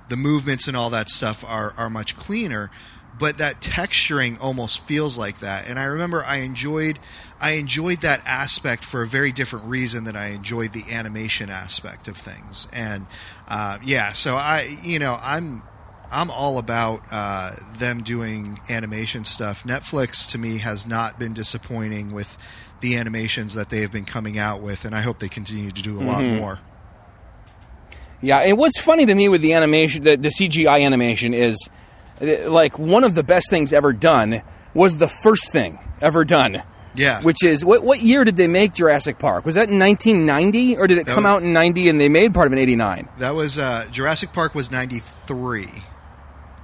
[0.10, 2.69] the movements and all that stuff are are much cleaner,
[3.17, 5.67] but that texturing almost feels like that.
[5.69, 7.00] And I remember I enjoyed
[7.39, 12.08] I enjoyed that aspect for a very different reason than I enjoyed the animation aspect
[12.08, 12.67] of things.
[12.73, 13.06] And
[13.47, 15.62] uh, yeah, so I you know I'm
[16.12, 19.63] I'm all about uh, them doing animation stuff.
[19.63, 22.38] Netflix to me has not been disappointing with
[22.80, 25.82] the animations that they have been coming out with, and I hope they continue to
[25.82, 26.60] do a lot more.
[28.21, 31.69] Yeah, and what's funny to me with the animation, the, the CGI animation is
[32.19, 34.41] uh, like one of the best things ever done
[34.73, 36.63] was the first thing ever done.
[36.97, 37.21] Yeah.
[37.21, 39.45] Which is what what year did they make Jurassic Park?
[39.45, 42.10] Was that in 1990 or did it That come was- out in 90 and they
[42.10, 43.07] made part of it in 89?
[43.19, 45.67] That was uh, Jurassic Park was '93.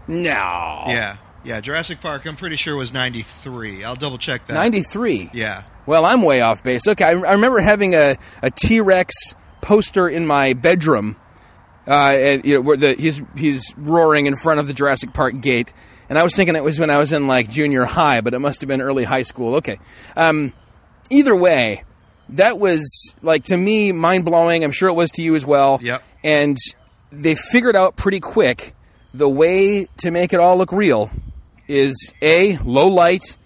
[0.07, 0.83] No.
[0.87, 1.61] Yeah, yeah.
[1.61, 3.83] Jurassic Park, I'm pretty sure was '93.
[3.83, 4.53] I'll double check that.
[4.53, 5.29] 93.
[5.33, 6.87] Yeah, Well, I'm way off base.
[6.87, 9.13] Okay, I, I remember having a, a T Rex
[9.61, 11.15] poster in my bedroom,
[11.87, 15.39] uh, and you know where the he's he's roaring in front of the Jurassic Park
[15.39, 15.71] gate,
[16.13, 18.39] and I was thinking it was when I was in like junior high, but it
[18.39, 19.55] must have been early high school.
[19.55, 19.79] Okay,
[20.15, 20.53] um,
[21.09, 21.83] either way,
[22.29, 22.85] that was
[23.23, 24.63] like to me mind blowing.
[24.63, 25.79] I'm sure it was to you as well.
[25.81, 26.03] Yep.
[26.23, 26.55] And
[27.11, 28.75] they figured out pretty quick
[29.11, 31.09] the way to make it all look real
[31.67, 33.37] is a low light,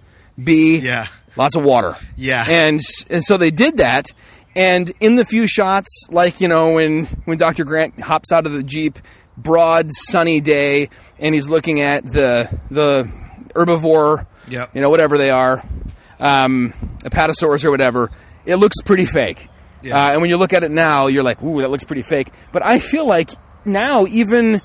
[0.41, 1.07] b Yeah.
[1.37, 1.95] lots of water.
[2.17, 2.43] Yeah.
[2.49, 4.07] And and so they did that.
[4.55, 7.63] And in the few shots, like you know, when when Dr.
[7.63, 8.99] Grant hops out of the jeep,
[9.37, 13.09] broad sunny day, and he's looking at the the
[13.53, 14.71] herbivore, Yep.
[14.75, 15.63] you know, whatever they are,
[16.19, 16.73] um,
[17.03, 18.11] apatosaurus or whatever,
[18.45, 19.47] it looks pretty fake.
[19.83, 19.95] Yeah.
[20.07, 22.29] Uh, and when you look at it now, you're like, ooh, that looks pretty fake.
[22.51, 23.29] But I feel like
[23.65, 24.61] now, even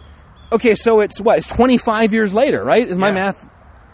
[0.51, 1.39] okay, so it's what?
[1.39, 2.87] It's 25 years later, right?
[2.87, 3.15] Is my Yeah.
[3.15, 3.49] math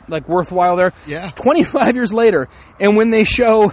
[0.08, 0.92] like worthwhile there?
[1.06, 1.22] Yeah.
[1.22, 2.48] It's 25 years later,
[2.80, 3.72] and when they show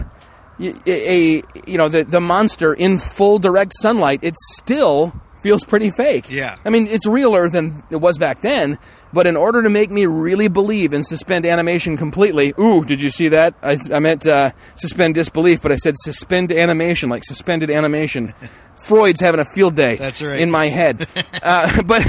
[0.59, 5.13] a you know the the monster in full direct sunlight, it's still
[5.45, 6.25] feels pretty fake.
[6.27, 6.55] Yeah.
[6.65, 8.79] I mean, it's realer than it was back then.
[9.13, 13.11] But in order to make me really believe and suspend animation completely, ooh, did you
[13.11, 13.53] see that?
[13.61, 18.33] I, I meant uh, suspend disbelief, but I said suspend animation, like suspended animation.
[18.79, 20.39] Freud's having a field day That's right.
[20.39, 21.07] in my head.
[21.43, 22.03] uh, but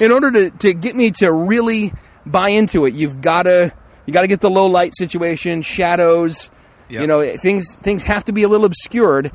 [0.00, 1.92] in order to, to get me to really
[2.26, 3.72] buy into it, you've got to
[4.04, 6.50] you got to get the low light situation, shadows.
[6.88, 7.00] Yep.
[7.02, 9.30] You know, things things have to be a little obscured,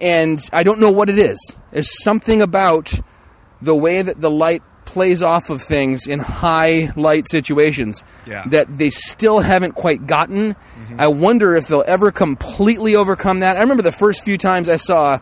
[0.00, 1.38] and I don't know what it is.
[1.70, 2.92] There's something about
[3.62, 8.44] the way that the light plays off of things in high light situations Yeah.
[8.48, 10.54] that they still haven't quite gotten.
[10.98, 13.56] I wonder if they'll ever completely overcome that.
[13.56, 15.18] I remember the first few times I saw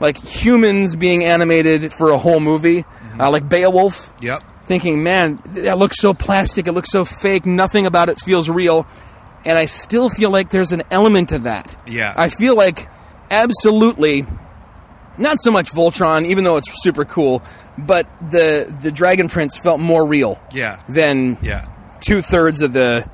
[0.00, 2.84] like humans being animated for a whole movie,
[3.20, 4.42] uh, like Beowulf yep.
[4.66, 8.86] thinking, man, that looks so plastic, it looks so fake, nothing about it feels real.
[9.44, 11.80] And I still feel like there's an element of that.
[11.86, 12.14] Yeah.
[12.16, 12.88] I feel like
[13.32, 14.26] absolutely
[15.18, 17.42] not so much Voltron, even though it's super cool,
[17.76, 20.80] but the the Dragon Prince felt more real Yeah.
[20.88, 21.66] than Yeah.
[22.00, 23.04] two thirds of the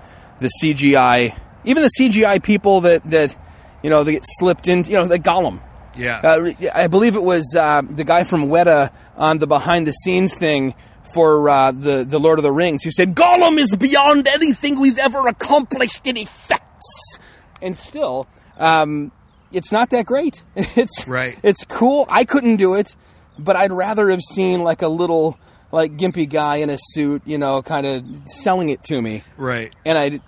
[0.41, 1.35] the CGI.
[1.65, 3.37] Even the CGI people that that
[3.83, 5.61] you know they get slipped into, you know, the Gollum.
[5.97, 6.21] Yeah.
[6.23, 10.35] Uh, I believe it was uh, the guy from Weta on the behind the scenes
[10.37, 10.75] thing
[11.13, 14.99] for uh, the the Lord of the Rings who said Gollum is beyond anything we've
[14.99, 17.19] ever accomplished in effects,
[17.61, 18.29] and still,
[18.59, 19.11] um,
[19.53, 20.45] it's not that great.
[20.57, 21.39] It's Right.
[21.43, 22.07] It's cool.
[22.09, 22.95] I couldn't do it,
[23.39, 25.39] but I'd rather have seen like a little
[25.73, 29.75] like gimpy guy in a suit, you know, kind of selling it to me right.
[29.85, 30.21] and I,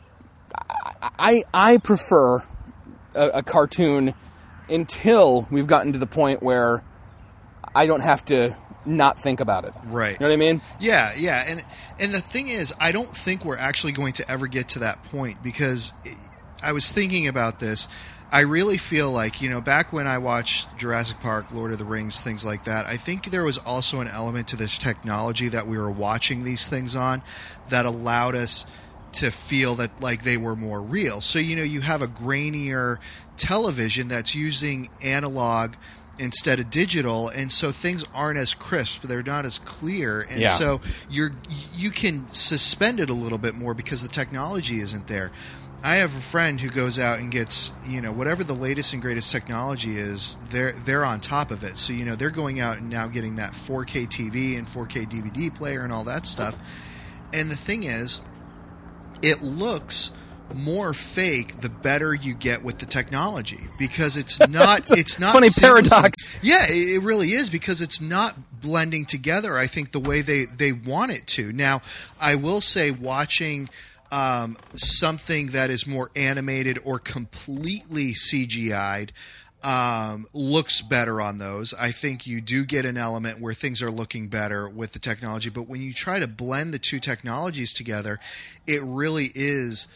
[1.18, 2.42] I I prefer
[3.14, 4.14] a, a cartoon
[4.68, 6.82] until we've gotten to the point where
[7.74, 8.56] I don't have to
[8.86, 9.74] not think about it.
[9.84, 10.12] Right.
[10.12, 10.62] You know what I mean?
[10.78, 11.64] Yeah, yeah, and
[11.98, 15.02] and the thing is, I don't think we're actually going to ever get to that
[15.04, 15.92] point because
[16.62, 17.88] I was thinking about this.
[18.32, 21.84] I really feel like you know back when I watched Jurassic Park, Lord of the
[21.84, 22.86] Rings, things like that.
[22.86, 26.68] I think there was also an element to this technology that we were watching these
[26.68, 27.22] things on
[27.70, 28.66] that allowed us
[29.12, 31.20] to feel that like they were more real.
[31.20, 32.98] So you know you have a grainier
[33.36, 35.74] television that's using analog
[36.18, 40.48] instead of digital and so things aren't as crisp they're not as clear and Yeah.
[40.48, 41.32] so you're
[41.74, 45.30] you can suspend it a little bit more because the technology isn't there
[45.82, 49.02] i have a friend who goes out and gets you know whatever the latest and
[49.02, 52.78] greatest technology is they're they're on top of it so you know they're going out
[52.78, 56.56] and now getting that 4k tv and 4k dvd player and all that stuff
[57.32, 58.20] and the thing is
[59.22, 60.12] it looks
[60.54, 65.48] more fake the better you get with the technology because it's not it's not funny
[65.48, 65.88] seamless.
[65.88, 66.30] paradox.
[66.42, 70.44] yeah it it really is because it's not blending together i think the way they
[70.44, 71.80] they want it to now
[72.20, 73.68] i will say watching
[74.10, 79.12] um, something that is more animated or completely cgi'd
[79.62, 81.74] um, looks better on those.
[81.74, 85.50] I think you do get an element where things are looking better with the technology,
[85.50, 88.18] but when you try to blend the two technologies together,
[88.66, 89.86] it really is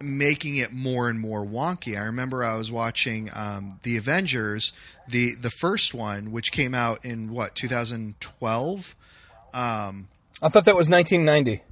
[0.00, 1.98] making it more and more wonky.
[1.98, 4.72] I remember I was watching um, the Avengers,
[5.06, 8.96] the the first one, which came out in what 2012.
[9.52, 10.08] Um,
[10.42, 11.62] I thought that was 1990.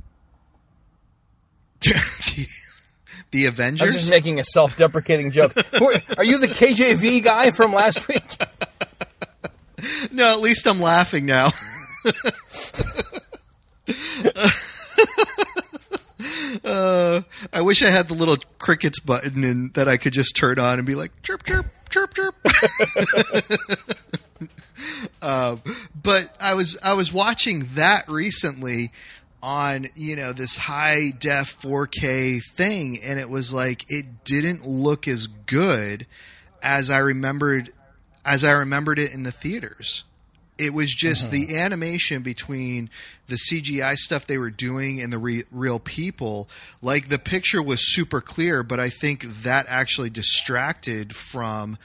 [3.30, 5.52] the, the I'm just making a self-deprecating joke.
[5.78, 8.24] Who are, you the KJV guy from last week?
[10.12, 11.50] No, at least I'm laughing now.
[16.64, 17.20] uh,
[17.52, 20.78] I wish I had the little crickets button and that I could just turn on
[20.78, 22.34] and be like chirp chirp chirp chirp.
[25.22, 25.62] um,
[26.00, 28.90] but I was I was watching that recently
[29.42, 35.06] on you know this high def 4K thing, and it was like it didn't look
[35.06, 36.06] as good
[36.62, 37.70] as I remembered
[38.24, 40.04] as I remembered it in the theaters.
[40.58, 41.52] It was just mm-hmm.
[41.52, 42.90] the animation between
[43.28, 46.48] the CGI stuff they were doing and the re- real people.
[46.82, 51.78] Like the picture was super clear, but I think that actually distracted from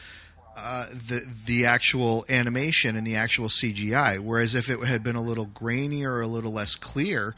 [0.55, 4.19] uh, the the actual animation and the actual CGI.
[4.19, 7.35] Whereas if it had been a little grainier or a little less clear,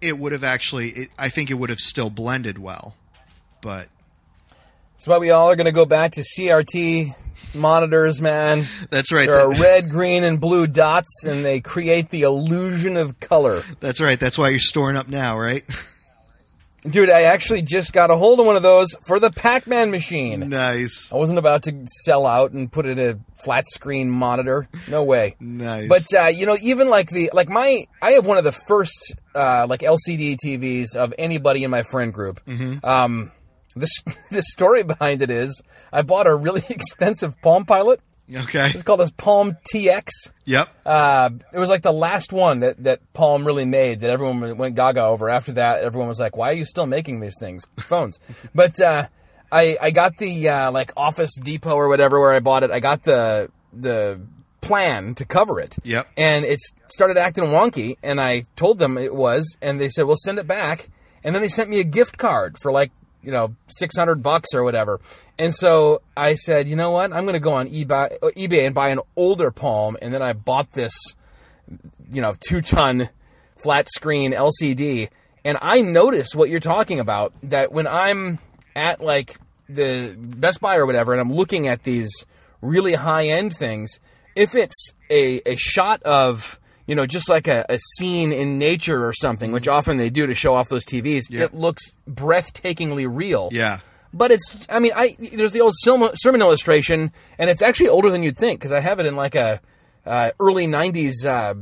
[0.00, 0.88] it would have actually.
[0.90, 2.96] It, I think it would have still blended well.
[3.60, 3.88] But
[4.92, 7.14] That's why we all are going to go back to CRT
[7.54, 8.64] monitors, man.
[8.90, 9.26] that's right.
[9.26, 13.62] There are red, green, and blue dots, and they create the illusion of color.
[13.80, 14.20] that's right.
[14.20, 15.64] That's why you're storing up now, right?
[16.88, 20.50] Dude, I actually just got a hold of one of those for the Pac-Man machine.
[20.50, 21.10] nice.
[21.12, 24.68] I wasn't about to sell out and put in a flat screen monitor.
[24.90, 25.36] No way.
[25.40, 25.88] Nice.
[25.88, 29.14] But uh, you know, even like the like my I have one of the first
[29.34, 32.40] uh, like LCD TVs of anybody in my friend group.
[32.84, 33.32] Um,
[33.74, 33.88] the
[34.30, 38.00] the story behind it is I bought a really expensive Palm Pilot.
[38.32, 38.70] Okay.
[38.70, 40.08] It's called this Palm TX.
[40.46, 40.68] Yep.
[40.86, 44.74] Uh, it was like the last one that, that Palm really made that everyone went
[44.76, 45.28] gaga over.
[45.28, 48.18] After that, everyone was like, "Why are you still making these things, phones?"
[48.54, 49.06] but uh,
[49.52, 52.70] I I got the uh, like Office Depot or whatever where I bought it.
[52.70, 54.20] I got the the
[54.60, 55.76] plan to cover it.
[55.84, 56.08] Yep.
[56.16, 60.16] And it started acting wonky, and I told them it was, and they said, "Well,
[60.16, 60.88] send it back."
[61.22, 62.90] And then they sent me a gift card for like
[63.24, 65.00] you know six hundred bucks or whatever.
[65.38, 67.12] And so I said, you know what?
[67.12, 70.32] I'm going to go on eBay, eBay and buy an older Palm, and then I
[70.32, 70.92] bought this,
[72.10, 73.08] you know, two ton
[73.56, 75.08] flat screen LCD.
[75.44, 78.38] And I noticed what you're talking about that when I'm
[78.76, 82.10] at like the Best Buy or whatever, and I'm looking at these
[82.60, 84.00] really high end things,
[84.34, 89.06] if it's a, a shot of, you know, just like a, a scene in nature
[89.06, 91.44] or something, which often they do to show off those TVs, Yeah.
[91.44, 93.48] it looks breathtakingly real.
[93.52, 93.78] Yeah.
[94.12, 98.10] But it's, I mean, I there's the old sermon, sermon illustration, and it's actually older
[98.10, 99.60] than you'd think because I have it in like a
[100.06, 101.54] uh, early '90s uh,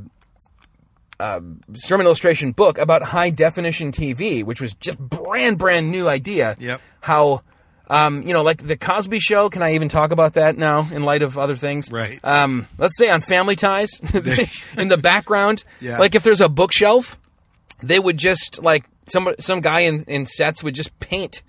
[1.18, 1.40] uh,
[1.74, 6.56] sermon illustration book about high definition TV, which was just brand brand new idea.
[6.58, 6.80] Yep.
[7.00, 7.42] How,
[7.92, 9.50] um, you know, like the Cosby Show.
[9.50, 11.90] Can I even talk about that now in light of other things?
[11.92, 12.18] Right.
[12.24, 13.90] Um, let's say on Family Ties,
[14.78, 15.98] in the background, Yeah.
[15.98, 17.18] like if there's a bookshelf,
[17.83, 21.42] they would just like some some guy in, in sets would just paint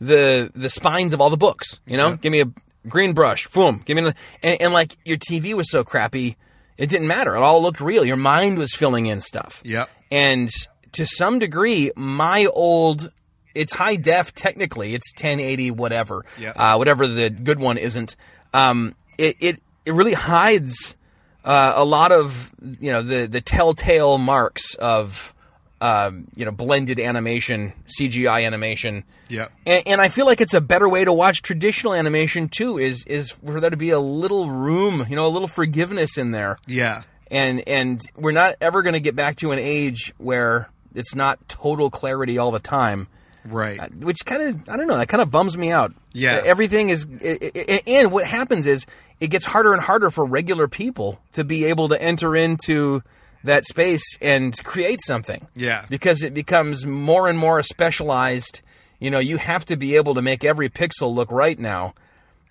[0.00, 1.80] the the spines of all the books.
[1.86, 2.46] You know, give me a
[2.88, 6.36] green brush, boom, give me the, and, and like your TV was so crappy,
[6.78, 7.36] it didn't matter.
[7.36, 8.04] It all looked real.
[8.06, 9.60] Your mind was filling in stuff.
[9.64, 9.90] Yep.
[10.10, 10.50] And
[10.92, 13.12] to some degree, my old
[13.54, 14.94] it's high def technically.
[14.94, 16.24] It's 1080 whatever.
[16.38, 16.50] Yeah.
[16.56, 18.16] Uh, whatever the good one isn't.
[18.54, 20.96] Um, it it it really hides
[21.44, 25.34] uh, a lot of you know the the telltale marks of
[25.80, 29.04] um, you know blended animation, CGI animation.
[29.30, 29.46] Yeah.
[29.64, 32.78] And, and I feel like it's a better way to watch traditional animation too.
[32.78, 36.32] Is is for there to be a little room, you know, a little forgiveness in
[36.32, 37.02] there Yeah.
[37.30, 41.38] and and we're not ever going to get back to an age where it's not
[41.48, 43.06] total clarity all the time
[43.48, 43.94] Right.
[43.94, 46.40] which kind of i don't know that kind of bums me out Yeah.
[46.44, 48.86] everything is i- i- and what happens is
[49.20, 53.02] it gets harder and harder for regular people to be able to enter into
[53.44, 55.84] that space and create something Yeah.
[55.88, 58.60] because it becomes more and more specialized
[58.98, 61.94] you know you have to be able to make every pixel look right now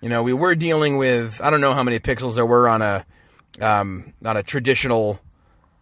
[0.00, 2.82] you know we were dealing with i don't know how many pixels there were on
[2.82, 3.04] a
[3.60, 5.20] um, on a traditional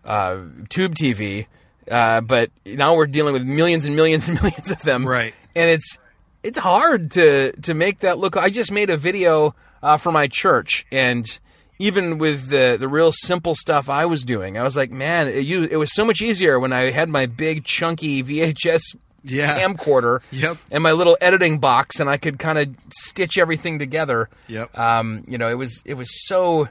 [0.05, 0.39] uh,
[0.71, 1.47] tube TV,
[1.91, 5.07] uh, but now we're dealing with millions and millions and millions of them.
[5.07, 5.35] Right.
[5.55, 5.99] And it's
[6.43, 8.37] it's hard to to make that look.
[8.37, 11.27] I just made a video uh, for my church, and
[11.79, 15.45] even with the the real simple stuff I was doing, I was like, man, it,
[15.45, 18.83] you, it was so much easier when I had my big chunky VHS
[19.25, 19.61] Yeah.
[19.61, 20.59] camcorder Yep.
[20.71, 24.29] and my little editing box, and I could kind of stitch everything together.
[24.49, 24.77] Yep.
[24.79, 26.69] Um, you know, it was it was so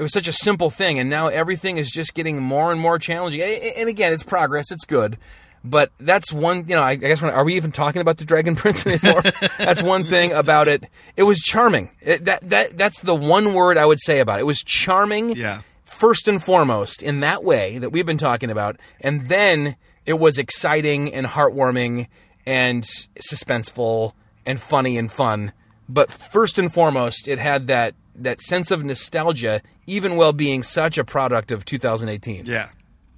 [0.00, 2.98] it was such a simple thing, and now everything is just getting more and more
[2.98, 3.42] challenging.
[3.42, 5.18] And, and again, it's progress; it's good.
[5.62, 6.80] But that's one, you know.
[6.80, 9.20] I, I guess when, are we even talking about the Dragon Prince anymore?
[9.58, 10.84] that's one thing about it.
[11.18, 11.90] It was charming.
[12.00, 14.42] It, that that that's the one word I would say about it.
[14.42, 15.36] It was charming.
[15.36, 15.60] Yeah.
[15.84, 20.38] First and foremost, in that way that we've been talking about, and then it was
[20.38, 22.06] exciting and heartwarming
[22.46, 24.14] and suspenseful
[24.46, 25.52] and funny and fun.
[25.90, 30.98] But first and foremost, it had that that sense of nostalgia, even while being such
[30.98, 32.44] a product of 2018.
[32.44, 32.68] Yeah.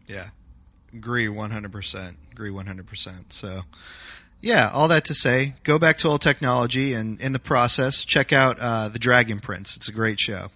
[0.07, 0.29] Yeah.
[0.93, 2.17] Agree 100%.
[2.33, 3.33] Agree 100%.
[3.33, 3.63] So,
[4.41, 8.33] yeah, all that to say, go back to old technology and in the process, check
[8.33, 9.77] out uh, The Dragon Prince.
[9.77, 10.49] It's a great show.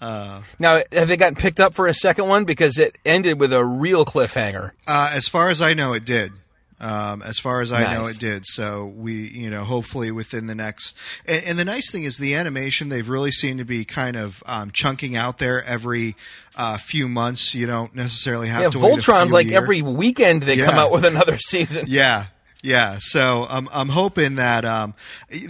[0.00, 3.64] Now, have they gotten picked up for a second one because it ended with a
[3.64, 4.72] real cliffhanger?
[4.86, 6.32] Uh, as far as I know, it did.
[6.78, 8.44] Um, as far as I know, it did.
[8.44, 10.94] So we, you know, hopefully within the next.
[11.26, 12.90] And, and the nice thing is the animation.
[12.90, 16.16] They've really seemed to be kind of um, chunking out there every
[16.54, 17.54] uh, few months.
[17.54, 18.78] You don't necessarily have Yeah, to.
[18.78, 19.56] Voltron's like year.
[19.56, 21.86] every weekend they come out with another season.
[21.88, 22.26] Yeah,
[22.62, 22.96] yeah.
[22.98, 24.92] So I'm I'm hoping that um,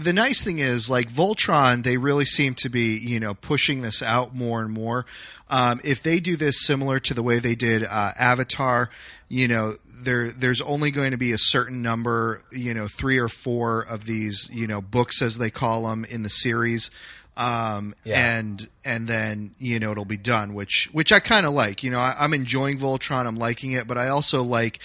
[0.01, 4.01] the nice thing is like Voltron, they really seem to be you know pushing this
[4.01, 5.07] out more and more.
[5.51, 8.91] Um, if they do this similar to the way they did uh, Avatar,
[9.29, 9.73] you know.
[10.03, 14.05] There, there's only going to be a certain number, you know, three or four of
[14.05, 16.91] these, you know, books as they call them in the series,
[17.37, 18.37] um, Yeah.
[18.39, 21.83] and and then you know it'll be done, which which I kind of like.
[21.83, 24.81] You know, I, I'm enjoying Voltron, I'm liking it, but I also like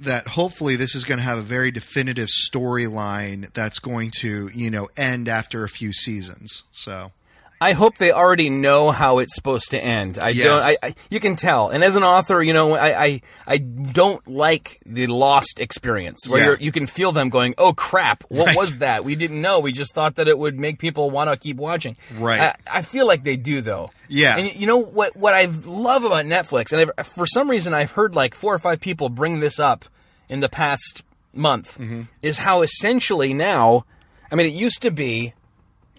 [0.00, 4.70] that hopefully this is going to have a very definitive storyline that's going to you
[4.70, 7.12] know end after a few seasons so
[7.62, 10.18] I hope they already know how it's supposed to end.
[10.18, 10.44] I Yes.
[10.46, 10.62] don't.
[10.62, 11.68] I, I you can tell.
[11.70, 16.40] And as an author, you know, I I, I don't like the lost experience where
[16.40, 16.46] Yeah.
[16.48, 18.56] you're, you can feel them going, "Oh crap, what Right.
[18.56, 19.04] was that?
[19.04, 19.60] We didn't know.
[19.60, 22.40] We just thought that it would make people want to keep watching." Right.
[22.40, 23.90] I, I feel like they do though.
[24.08, 24.36] Yeah.
[24.36, 25.16] And you know what?
[25.16, 28.58] What I love about Netflix, and I've, for some reason I've heard like four or
[28.58, 29.84] five people bring this up
[30.28, 32.02] in the past month, Mm-hmm.
[32.22, 33.84] is how essentially now.
[34.30, 35.34] I mean, it used to be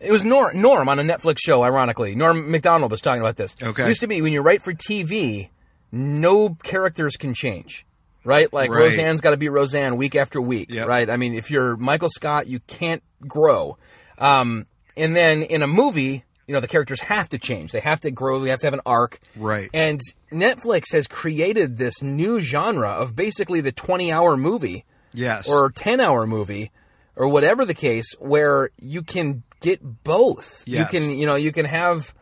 [0.03, 2.15] it was Norm, Norm on a Netflix show, ironically.
[2.15, 3.55] Norm Macdonald was talking about this.
[3.61, 3.83] Okay.
[3.83, 5.49] It used to be when you write for TV,
[5.91, 7.85] no characters can change.
[8.25, 8.51] Right?
[8.53, 8.79] Like Right.
[8.85, 10.71] Roseanne's got to be Roseanne week after week.
[10.71, 10.87] Yep.
[10.87, 11.09] Right?
[11.09, 13.77] I mean, if you're Michael Scott, you can't grow.
[14.17, 17.73] Um, and then in a movie, you know, the characters have to change.
[17.73, 18.39] They have to grow.
[18.39, 19.19] They have to have an arc.
[19.35, 19.69] Right.
[19.73, 19.99] And
[20.31, 25.99] Netflix has created this new genre of basically the 20 hour movie yes or 10
[25.99, 26.71] hour movie
[27.15, 30.93] or whatever the case where you can get both Yes.
[30.93, 32.13] you can you know you can have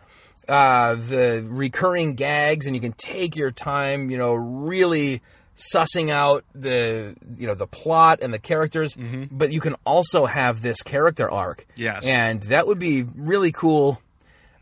[0.47, 5.21] uh, the recurring gags and you can take your time you know really
[5.56, 8.95] sussing out the you know the plot and the characters
[9.32, 11.82] but you can also have this character arc Mm-hmm.
[11.82, 12.08] Yes.
[12.08, 14.01] and that would be really cool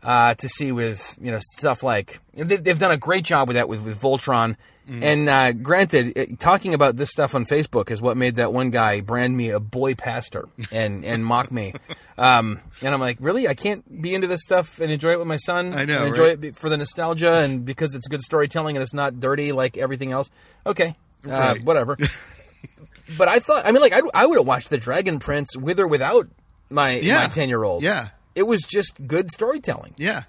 [0.02, 3.54] uh, to see with you know stuff like they've, they've done a great job with
[3.56, 4.56] that with, with Voltron.
[4.90, 8.70] And uh, granted, it, talking about this stuff on Facebook is what made that one
[8.70, 11.74] guy brand me a boy pastor and and mock me.
[12.18, 15.28] Um, and I'm like, really, I can't be into this stuff and enjoy it with
[15.28, 15.74] my son.
[15.74, 16.44] I know, and enjoy right?
[16.44, 20.10] it for the nostalgia and because it's good storytelling and it's not dirty like everything
[20.10, 20.28] else.
[20.66, 21.64] Okay, uh, Right.
[21.64, 21.96] whatever.
[23.18, 25.78] but I thought, I mean, like I, I would have watched the Dragon Prince with
[25.80, 26.28] or without
[26.68, 27.20] my Yeah.
[27.22, 27.82] my ten year old.
[27.82, 28.08] Yeah.
[28.34, 29.94] it was just good storytelling.
[29.98, 30.22] Yeah,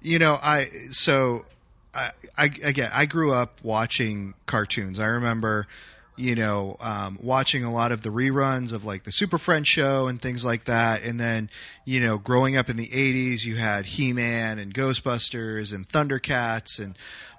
[0.00, 1.44] you know, I so
[1.98, 5.00] I, I again I grew up watching cartoons.
[5.00, 5.66] I remember,
[6.16, 10.06] you know, um, watching a lot of the reruns of like the Super Friends show
[10.06, 11.02] and things like that.
[11.02, 11.50] And then,
[11.84, 16.78] you know, growing up in the 80s, you had He Man and Ghostbusters and Thundercats
[16.82, 16.96] and,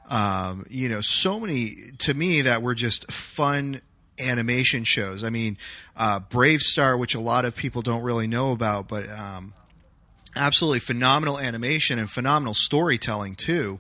[0.10, 3.82] um, you know, so many to me that were just fun
[4.22, 5.24] animation shows.
[5.24, 5.58] I mean,
[5.96, 9.54] uh, BraveStarr, which a lot of people don't really know about, but um,
[10.36, 13.80] absolutely phenomenal animation and phenomenal storytelling too.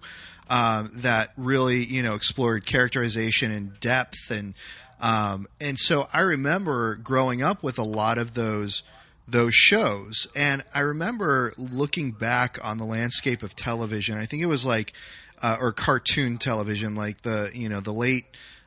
[0.49, 4.31] Um, that really, you know, explored characterization and depth.
[4.31, 4.55] And
[4.99, 8.83] um, and so I remember growing up with a lot of those
[9.27, 14.17] those shows, and I remember looking back on the landscape of television.
[14.17, 14.93] I think it was like
[15.41, 18.25] uh, or cartoon television, like the you know the late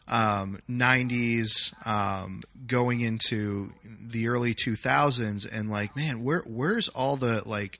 [0.08, 3.72] um, 90s um, going into
[4.10, 7.78] the early 2000s and like man where where's all the like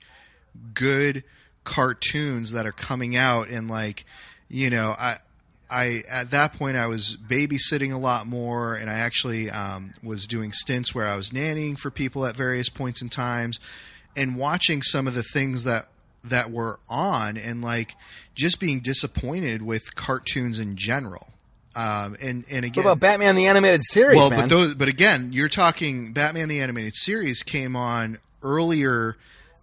[0.73, 1.23] good
[1.63, 4.05] cartoons that are coming out and like
[4.49, 5.15] you know I
[5.69, 10.27] I at that point I was babysitting a lot more, and I actually um, was
[10.27, 13.59] doing stints where I was nannying for people at various points in times,
[14.15, 15.87] and watching some of the things that
[16.25, 17.95] that were on, and like
[18.35, 21.27] just being disappointed with cartoons in general.
[21.75, 24.41] Um, and and again, What about Batman the animated series, well, man?
[24.41, 29.17] but those, but again, you're talking Batman the animated series came on earlier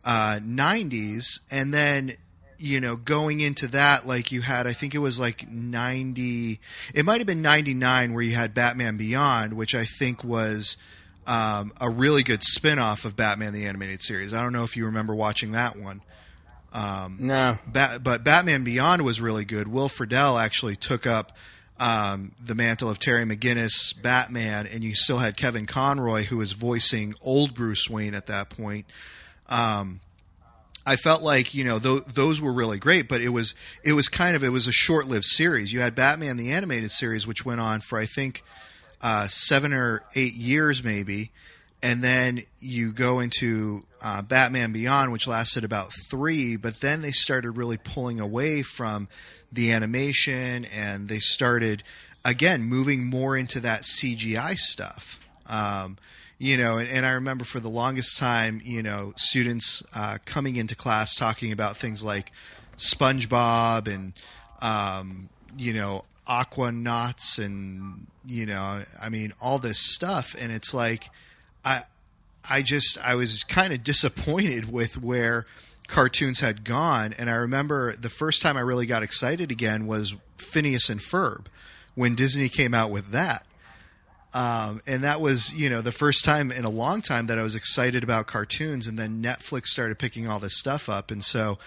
[0.04, 2.12] uh, '90s, and then
[2.58, 6.60] you know going into that, like you had, I think it was like '90,
[6.94, 10.76] it might have been '99 where you had Batman Beyond, which I think was.
[11.26, 14.34] Um, a really good spin-off of Batman the animated series.
[14.34, 16.02] I don't know if you remember watching that one.
[16.72, 17.58] um, no.
[17.66, 19.68] Bat, but Batman Beyond was really good.
[19.68, 21.36] Will Friedle actually took up
[21.78, 26.52] um, the mantle of Terry McGinnis Batman, and you still had Kevin Conroy who was
[26.52, 28.86] voicing old Bruce Wayne at that point.
[29.50, 30.00] Um,
[30.86, 34.08] I felt like you know th- those were really great, but it was it was
[34.08, 35.72] kind of it was a short lived series.
[35.72, 38.42] You had Batman the animated series, which went on for I think
[39.02, 41.32] uh, seven or eight years maybe,
[41.82, 46.56] and then you go into uh, Batman Beyond, which lasted about three.
[46.56, 49.08] But then they started really pulling away from
[49.52, 51.82] the animation, and they started
[52.24, 55.20] again moving more into that CGI stuff.
[55.46, 55.98] Um,
[56.40, 60.56] you know, and, and I remember for the longest time, you know, students uh, coming
[60.56, 62.32] into class talking about things like
[62.78, 64.14] SpongeBob and
[64.62, 65.28] um,
[65.58, 71.10] you know Aqua Aquanauts and you know, I mean, all this stuff, and it's like,
[71.64, 71.82] I,
[72.48, 75.46] I just, I was kind of disappointed with where
[75.88, 80.14] cartoons had gone, and I remember the first time I really got excited again was
[80.36, 81.46] Phineas and Ferb
[81.94, 83.44] when Disney came out with that.
[84.32, 87.42] Um, and that was, you know, the first time in a long time that I
[87.42, 88.86] was excited about cartoons.
[88.86, 91.58] And then Netflix started picking all this stuff up, and so,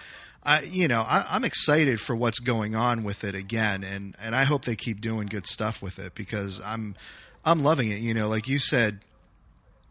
[0.42, 4.34] I, you know, I, I'm excited for what's going on with it again, and and
[4.34, 6.94] I hope they keep doing good stuff with it because I'm,
[7.44, 8.00] I'm loving it.
[8.00, 9.00] You know, like you said,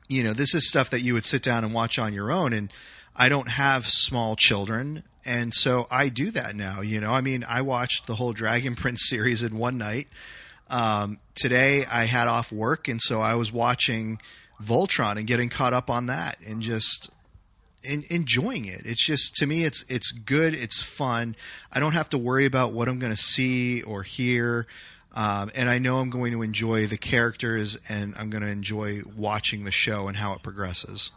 [0.07, 2.53] you know, this is stuff that you would sit down and watch on your own,
[2.53, 2.71] and
[3.15, 5.03] I don't have small children.
[5.25, 7.13] And so I do that now, you know.
[7.13, 10.07] I mean, I watched the whole Dragon Prince series in one night.
[10.73, 14.19] Um, today I had off work, and so I was watching
[14.59, 17.11] Voltron and getting caught up on that, and just
[17.83, 18.81] in, enjoying it.
[18.83, 21.35] It's just to me, it's it's good, it's fun.
[21.71, 24.65] I don't have to worry about what I'm going to see or hear,
[25.13, 29.01] um, and I know I'm going to enjoy the characters, and I'm going to enjoy
[29.15, 31.11] watching the show and how it progresses.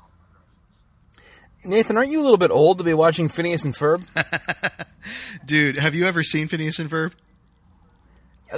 [1.65, 4.05] Nathan, aren't you a little bit old to be watching Phineas and Ferb?
[5.47, 7.13] Dude, have you ever seen Phineas and Ferb?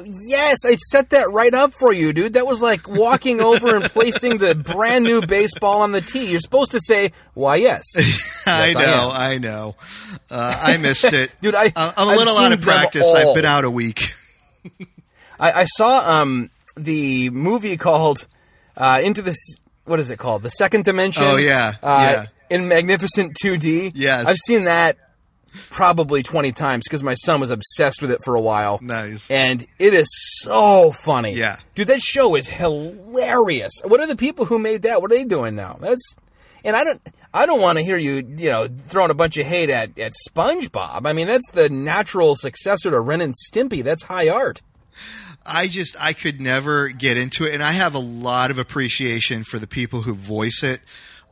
[0.04, 2.34] Yes, I set that right up for you, dude.
[2.34, 6.26] That was like walking over and placing the brand new baseball on the tee.
[6.30, 7.84] You're supposed to say, "Why, yes."
[8.46, 9.10] I Yes, I know, am.
[9.12, 9.76] I, know.
[10.30, 13.12] Uh, I missed it, Dude, I- I'm a little out of practice.
[13.12, 14.12] I've been out a week.
[15.40, 18.26] I, I saw um, the movie called
[18.76, 19.36] uh, Into the
[19.84, 20.42] what is it called?
[20.42, 21.22] The Second Dimension.
[21.26, 22.12] Oh, yeah, uh,
[22.50, 22.56] yeah.
[22.56, 23.92] In Magnificent 2D.
[23.94, 24.26] Yes.
[24.26, 24.96] I've seen that
[25.70, 28.78] probably 20 times because my son was obsessed with it for a while.
[28.82, 29.30] Nice.
[29.30, 30.08] And it is
[30.40, 31.34] so funny.
[31.34, 31.56] Yeah.
[31.74, 33.72] Dude, that show is hilarious.
[33.84, 35.02] What are the people who made that?
[35.02, 35.78] What are they doing now?
[35.80, 36.14] That's
[36.64, 37.00] and I don't
[37.32, 40.12] I don't want to hear you, you know, throwing a bunch of hate at, at
[40.28, 41.06] SpongeBob.
[41.06, 43.82] I mean, that's the natural successor to Ren and Stimpy.
[43.82, 44.62] That's high art.
[45.46, 49.44] I just I could never get into it, and I have a lot of appreciation
[49.44, 50.80] for the people who voice it.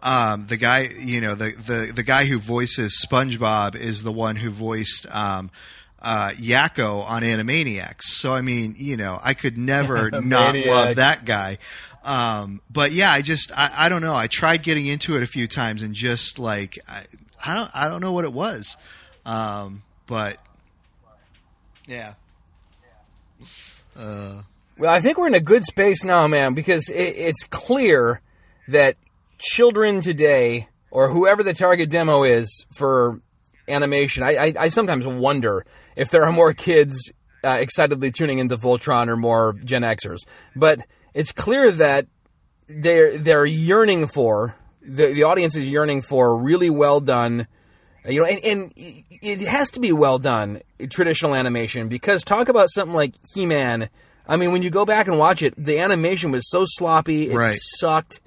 [0.02, 4.36] Um, the guy, you know, the, the the guy who voices SpongeBob is the one
[4.36, 5.50] who voiced um,
[6.00, 8.02] uh, Yakko on Animaniacs.
[8.02, 11.58] So I mean, you know, I could never not love that guy.
[12.04, 14.14] Um, but yeah, I just I, I don't know.
[14.14, 17.02] I tried getting into it a few times, and just like I,
[17.44, 18.76] I don't I don't know what it was.
[19.24, 20.38] Um, but
[21.88, 22.14] yeah.
[24.78, 28.20] Well, I think we're in a good space now, man, because it, it's clear
[28.68, 28.96] that
[29.38, 33.20] children today, or whoever the target demo is for
[33.68, 35.64] animation, I, I, I sometimes wonder
[35.96, 37.12] if there are more kids
[37.44, 40.20] uh, excitedly tuning into Voltron or more Gen Xers.
[40.54, 42.06] But it's clear that
[42.68, 47.46] they're they're yearning for the the audience is yearning for really well done.
[48.08, 50.60] You know, and, and it has to be well done
[50.90, 53.88] traditional animation because talk about something like He Man.
[54.28, 57.36] I mean, when you go back and watch it, the animation was so sloppy, it
[57.36, 57.56] Right.
[57.78, 58.20] sucked.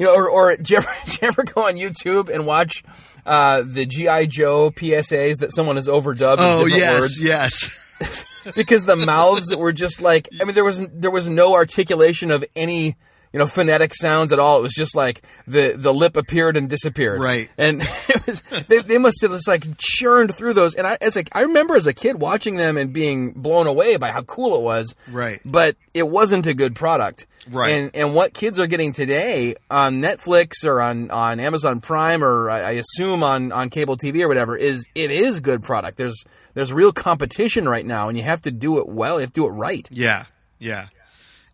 [0.00, 2.82] You know, or, or do, you ever, do you ever go on YouTube and watch
[3.26, 6.36] uh, the GI Joe PSAs that someone has overdubbed?
[6.38, 7.22] Oh yes, words?
[7.22, 8.24] yes.
[8.56, 12.42] because the mouths were just like I mean there was there was no articulation of
[12.56, 12.96] any
[13.32, 14.58] you know phonetic sounds at all.
[14.58, 17.20] It was just like the the lip appeared and disappeared.
[17.20, 17.48] Right.
[17.56, 20.74] And it was they, they must have just like churned through those.
[20.74, 23.96] And I as like I remember as a kid watching them and being blown away
[23.96, 24.94] by how cool it was.
[25.08, 25.40] Right.
[25.44, 27.26] But it wasn't a good product.
[27.48, 27.70] Right.
[27.70, 32.50] And and what kids are getting today on Netflix or on, on Amazon Prime or
[32.50, 35.98] I, I assume on, on cable TV or whatever is it is good product.
[35.98, 36.24] There's
[36.54, 39.14] there's real competition right now and you have to do it well.
[39.14, 39.88] You have to do it right.
[39.92, 40.24] Yeah,
[40.58, 40.88] yeah,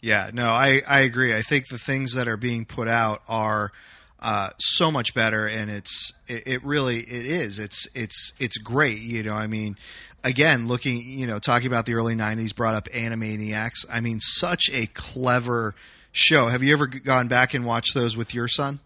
[0.07, 0.31] yeah.
[0.33, 1.35] No, I I agree.
[1.35, 3.73] I think the things that are being put out are
[4.21, 7.59] uh, so much better, and it's it, it really it is.
[7.59, 9.01] It's it's it's great.
[9.01, 9.77] You know, I mean.
[10.25, 13.87] Again, looking, you know, talking about the early '90s, brought up Animaniacs.
[13.89, 15.77] I mean, such a clever
[16.11, 16.49] show.
[16.49, 18.81] Have you ever gone back and watched those with your son?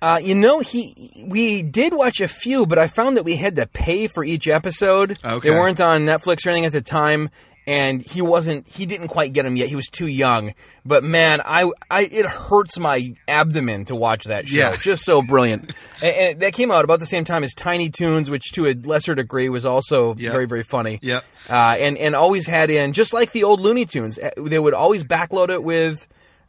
[0.00, 3.56] Uh, you know, he we did watch a few, but I found that we had
[3.56, 5.18] to pay for each episode.
[5.24, 5.48] Okay.
[5.48, 7.30] They weren't on Netflix or anything at the time,
[7.66, 8.66] and he wasn't.
[8.68, 9.68] He didn't quite get him yet.
[9.68, 10.54] He was too young.
[10.84, 14.56] But man, I, I it hurts my abdomen to watch that show.
[14.56, 14.72] Yeah.
[14.74, 15.74] It's just so brilliant.
[16.02, 18.74] and, and that came out about the same time as Tiny Toons, which to a
[18.74, 20.32] lesser degree was also Yep.
[20.32, 20.98] very very funny.
[21.02, 21.20] Yeah.
[21.48, 24.18] Uh, and and always had in just like the old Looney Tunes.
[24.18, 26.08] uh, They would always backload it with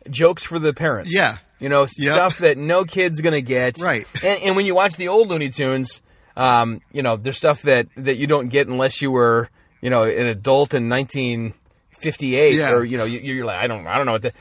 [0.10, 1.14] jokes for the parents.
[1.14, 1.38] Yeah.
[1.60, 2.14] You know, Yep.
[2.14, 3.80] stuff that no kid's gonna get.
[3.80, 4.06] Right.
[4.26, 6.02] And, and when you watch the old Looney Tunes,
[6.36, 9.50] um, you know, there's stuff that, that you don't get unless you were,
[9.84, 12.74] you know, an adult in 1958, Yeah.
[12.74, 14.34] or you know, you, you're like, I don't, I don't know what the.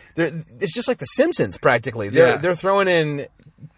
[0.61, 2.09] It's just like The Simpsons, practically.
[2.09, 2.37] They're Yeah.
[2.39, 3.27] they're throwing in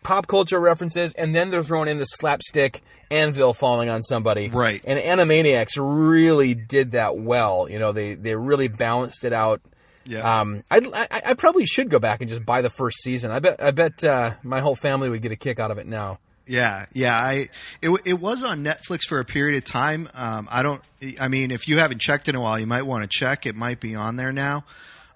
[0.03, 4.49] pop culture references, and then they're throwing in the slapstick anvil falling on somebody.
[4.49, 4.83] Right.
[4.87, 7.69] And Animaniacs really did that well.
[7.69, 9.61] You know, they they really balanced it out.
[10.07, 10.41] Yeah.
[10.41, 13.31] Um, I, I, I probably should go back and just buy the first season.
[13.31, 15.87] I bet I bet uh, my whole family would get a kick out of it
[15.87, 16.19] now.
[16.47, 17.17] Yeah, yeah.
[17.17, 17.49] I
[17.81, 20.09] it it was on Netflix for a period of time.
[20.15, 20.83] Um, I don't.
[21.21, 23.47] I mean, if you haven't checked in a while, you might want to check.
[23.47, 24.65] It might be on there now,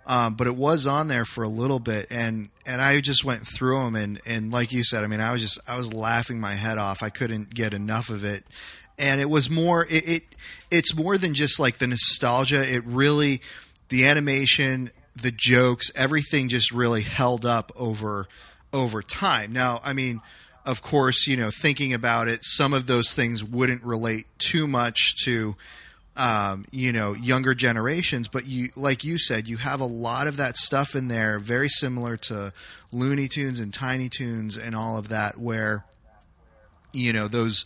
[0.07, 3.47] um, but it was on there for a little bit, and and I just went
[3.47, 6.41] through them, and and like you said, I mean, I was just I was laughing
[6.41, 7.03] my head off.
[7.03, 8.45] I couldn't get enough of it,
[8.99, 9.85] and it was more.
[9.85, 10.23] It, it
[10.71, 12.63] it's more than just like the nostalgia.
[12.63, 13.43] It really
[13.91, 18.29] the animation, the jokes, everything just really held up over
[18.73, 19.53] over time.
[19.53, 20.21] Now, I mean,
[20.69, 25.17] of course, you know, thinking about it, some of those things wouldn't relate too much
[25.25, 25.57] to
[26.15, 30.37] um, you know younger generations, but you like you said, you have a lot of
[30.37, 32.53] that stuff in there, very similar to
[32.93, 35.87] Looney Tunes and Tiny Toons and all of that, where
[36.93, 37.65] you know those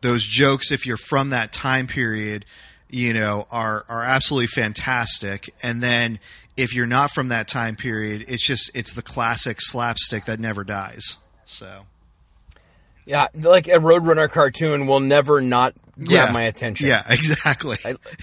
[0.00, 2.44] those jokes if you're from that time period
[2.88, 5.54] you know are are absolutely fantastic.
[5.62, 6.18] And then
[6.56, 10.64] if you're not from that time period it's just it's the classic slapstick that never
[10.64, 11.16] dies.
[11.46, 11.84] So
[13.06, 16.86] Yeah, like a Roadrunner cartoon will never not grab yeah my attention.
[16.86, 17.76] yeah exactly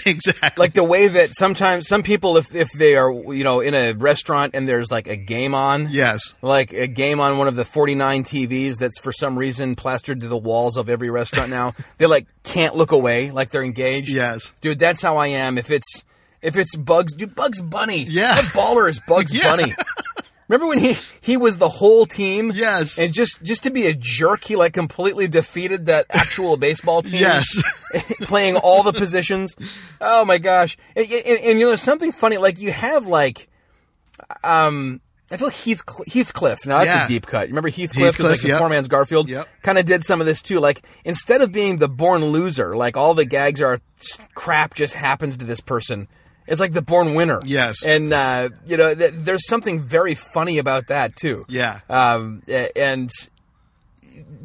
[0.06, 3.76] exactly Like the way that sometimes some people, if if they are you know in
[3.76, 7.56] a restaurant and there's like a game on, yes like a game on one of
[7.56, 11.74] the 49 TVs that's for some reason plastered to the walls of every restaurant now.
[12.00, 14.10] they like can't look away, like they're engaged.
[14.12, 15.58] yes dude, that's how I am.
[15.58, 16.04] If it's
[16.42, 18.04] if it's Bugs, dude, Bugs Bunny.
[18.04, 18.36] Yeah.
[18.36, 19.56] what baller is Bugs Yeah.
[19.56, 19.74] Bunny?
[20.48, 22.52] Remember when he he was the whole team?
[22.54, 22.98] Yes.
[22.98, 27.20] and just just to be a jerk, he like completely defeated that actual baseball team.
[27.20, 27.46] yes
[28.22, 29.56] playing all the positions.
[30.00, 30.78] Oh my gosh!
[30.96, 32.38] And, and, and, you know, something funny.
[32.38, 33.50] Like you have like,
[34.44, 36.66] um, I feel Heath Heathcliff.
[36.66, 37.06] Now that's Yeah.
[37.06, 37.50] a deep cut.
[37.50, 38.60] Remember Heathcliff, was like Heathcliff, the yep.
[38.60, 39.28] poor man's Garfield.
[39.30, 39.48] Yep.
[39.64, 40.60] Kind of did some of this too.
[40.60, 43.80] Like instead of being the born loser, like all the gags are
[44.34, 46.08] crap just happens to this person.
[46.48, 47.42] It's like the born winner.
[47.44, 47.86] Yes.
[47.86, 51.46] And uh, you know, th- there's something very funny about that too.
[51.50, 52.42] yeah Um,
[52.76, 53.10] and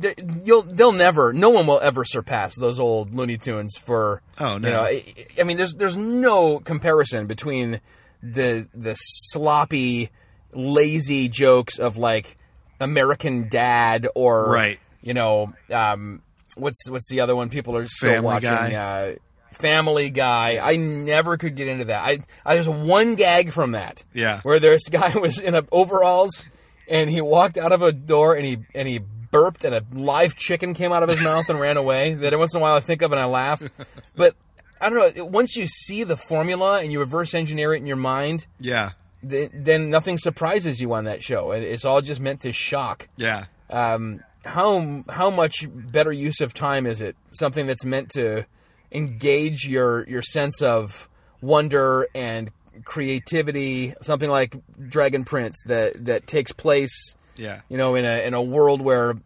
[0.00, 4.58] th- you'll they'll never no one will ever surpass those old Looney Tunes for Oh,
[4.58, 4.68] no.
[4.68, 5.04] you know I,
[5.40, 7.80] I mean there's there's no comparison between
[8.22, 10.10] the the sloppy
[10.52, 12.36] lazy jokes of like
[12.80, 14.78] American Dad or Right.
[15.02, 16.22] you know um,
[16.56, 18.74] what's what's the other one people are still Family watching Guy.
[18.74, 19.14] uh,
[19.62, 20.58] Family Guy.
[20.62, 22.02] I never could get into that.
[22.04, 24.04] I, I there's one gag from that.
[24.12, 24.40] Yeah.
[24.42, 26.44] Where this guy was in a overalls
[26.88, 30.36] and he walked out of a door and he and he burped and a live
[30.36, 32.12] chicken came out of his mouth and ran away.
[32.14, 33.62] That every once in a while I think of and I laugh.
[34.16, 34.34] But
[34.80, 35.24] I don't know.
[35.24, 38.90] Once you see the formula and you reverse engineer it in your mind, Yeah.
[39.26, 41.52] th- then nothing surprises you on that show.
[41.52, 43.08] And It's all just meant to shock.
[43.16, 43.44] Yeah.
[43.70, 47.16] Um, how how much better use of time is it?
[47.30, 48.44] Something that's meant to
[48.92, 51.08] engage your your sense of
[51.40, 52.50] wonder and
[52.84, 53.94] creativity.
[54.02, 54.56] Something like
[54.88, 57.60] Dragon Prince that that takes place, Yeah.
[57.68, 59.16] you know, in a in a world where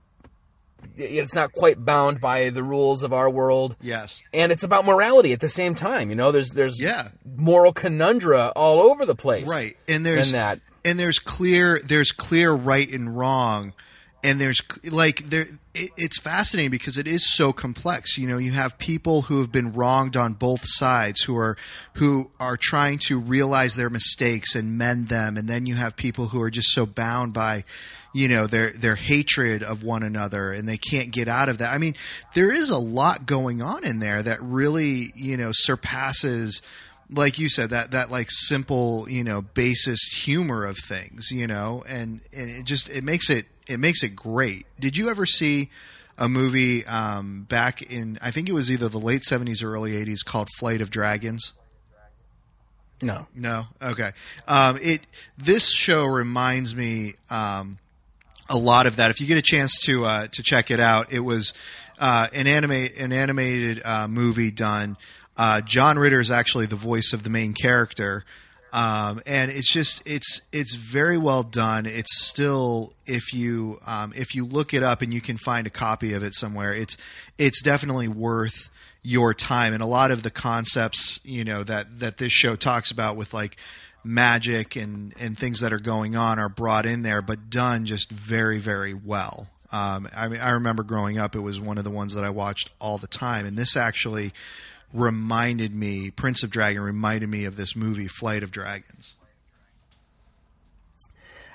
[0.96, 4.22] it's not quite bound by the rules of our world Yes.
[4.32, 6.08] and it's about morality at the same time.
[6.10, 7.08] You know, there's there's Yeah.
[7.36, 9.48] moral conundrum all over the place.
[9.48, 9.76] Right.
[9.88, 10.60] And there's in that.
[10.84, 13.72] and there's clear there's clear right and wrong
[14.26, 14.60] and there's
[14.90, 18.18] like there it, it's fascinating because it is so complex.
[18.18, 21.56] You know you have people who have been wronged on both sides who are
[21.94, 25.36] who are trying to realize their mistakes and mend them.
[25.36, 27.64] And then you have people who are just so bound by
[28.12, 31.72] you know their their hatred of one another and they can't get out of that.
[31.72, 31.94] I mean
[32.34, 36.62] there is a lot going on in there that really you know surpasses
[37.08, 41.84] like you said that that like simple you know basis humor of things you know?
[41.88, 44.66] And and it just it makes it it makes it great.
[44.78, 45.70] Did you ever see
[46.18, 49.92] a movie um, back in i think it was either the late 70s or early
[49.92, 51.52] 80s called flight of dragons?
[53.02, 53.26] No.
[53.34, 53.66] no?
[53.82, 54.12] Okay.
[54.48, 55.00] Um, it
[55.36, 57.78] this show reminds me um,
[58.48, 59.10] a lot of that.
[59.10, 61.52] If you get a chance to uh, to check it out it was
[61.98, 64.96] uh, an anime an animated uh, movie done.
[65.36, 68.24] Uh, John Ritter is actually the voice of the main character
[68.76, 71.86] um, and it's just it's it's very well done.
[71.86, 75.70] It's still if you um, if you look it up and you can find a
[75.70, 76.98] copy of it somewhere it's
[77.38, 78.68] it's definitely worth
[79.02, 79.72] your time.
[79.72, 83.32] And a lot of the concepts you know that that this show talks about with
[83.32, 83.56] like
[84.04, 88.10] magic and and things that are going on are brought in there but done just
[88.10, 89.48] very very well.
[89.72, 92.30] Um, I mean I remember growing up it was one of the ones that I
[92.30, 93.46] watched all the time.
[93.46, 94.32] And this actually
[94.92, 99.14] reminded me Prince of Dragon reminded me of this movie Flight of Dragons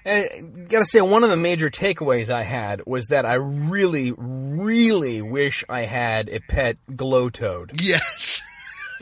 [0.05, 5.21] And gotta say, one of the major takeaways I had was that I really, really
[5.21, 7.81] wish I had a pet glow toad.
[7.81, 8.41] yes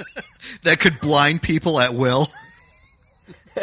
[0.64, 2.28] that could blind people at will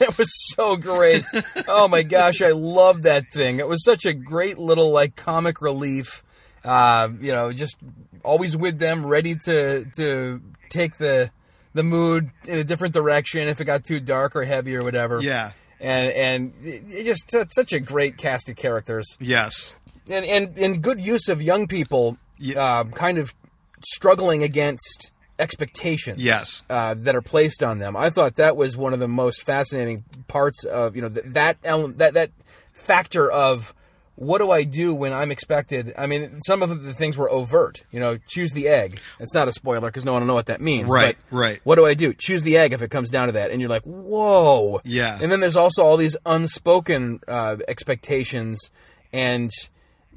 [0.00, 1.22] It was so great.
[1.68, 3.60] oh my gosh, I love that thing.
[3.60, 6.24] It was such a great little like comic relief.
[6.64, 7.76] Uh, you know, just
[8.24, 11.30] always with them, ready to to take the
[11.74, 15.20] the mood in a different direction if it got too dark or heavy or whatever.
[15.22, 19.16] yeah And and it just such a great cast of characters.
[19.20, 19.74] yes
[20.10, 22.80] and and, and good use of young people Yeah.
[22.80, 23.34] um, kind of
[23.84, 26.62] struggling against expectations Yes.
[26.70, 27.96] uh, that are placed on them.
[27.96, 31.56] I thought that was one of the most fascinating parts of you know th- that
[31.64, 32.30] element that that
[32.72, 33.74] factor of
[34.14, 35.92] what do I do when I'm expected?
[35.96, 37.84] I mean, some of the things were overt.
[37.90, 39.00] You know, choose the egg.
[39.18, 40.88] It's not a spoiler because no one will know what that means.
[40.88, 41.60] Right, but right.
[41.64, 42.12] What do I do?
[42.12, 43.50] Choose the egg if it comes down to that.
[43.50, 44.80] And you're like, whoa.
[44.84, 45.18] Yeah.
[45.20, 48.70] And then there's also all these unspoken uh, expectations
[49.12, 49.50] and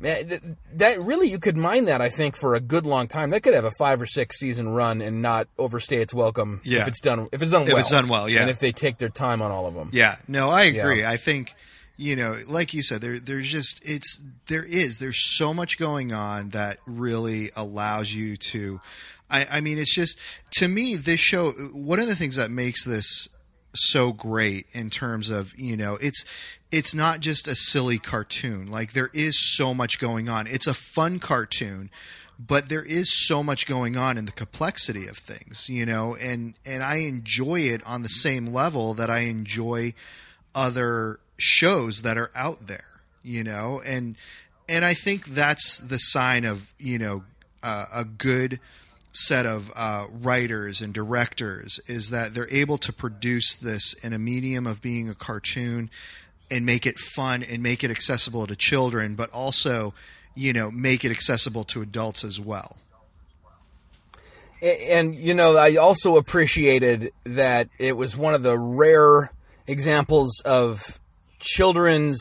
[0.02, 3.30] that really you could mine that I think for a good long time.
[3.30, 6.62] That could have a five or six season run and not overstay its welcome.
[6.66, 6.82] Yeah.
[6.82, 8.42] If it's done, if it's done If well, it's done well, yeah.
[8.42, 9.90] and if they take their time on all of them.
[9.94, 11.02] Yeah, no, I agree.
[11.02, 11.12] Yeah.
[11.12, 11.56] I think
[11.98, 16.12] you know, like you said, there there's just it's there is there's so much going
[16.12, 18.82] on that really allows you to.
[19.30, 20.20] I, I mean, it's just
[20.54, 21.52] to me this show.
[21.74, 23.30] One of the things that makes this
[23.76, 26.24] so great in terms of you know it's
[26.72, 30.74] it's not just a silly cartoon like there is so much going on it's a
[30.74, 31.90] fun cartoon
[32.40, 36.54] but there is so much going on in the complexity of things you know and
[36.66, 39.94] and I enjoy it on the same level that I enjoy
[40.54, 42.86] other shows that are out there
[43.24, 44.16] you know and
[44.68, 47.24] and I think that's the sign of you know
[47.64, 48.60] uh, a good
[49.12, 54.20] set of uh, writers and directors is that they're able to produce this in a
[54.20, 55.90] medium of being a cartoon
[56.52, 59.94] and make it fun and make it accessible to children, but also,
[60.36, 62.78] you know, make it accessible to adults as well.
[64.62, 69.32] And you know, I also appreciated that it was one of the rare
[69.68, 71.00] examples of
[71.40, 72.20] children's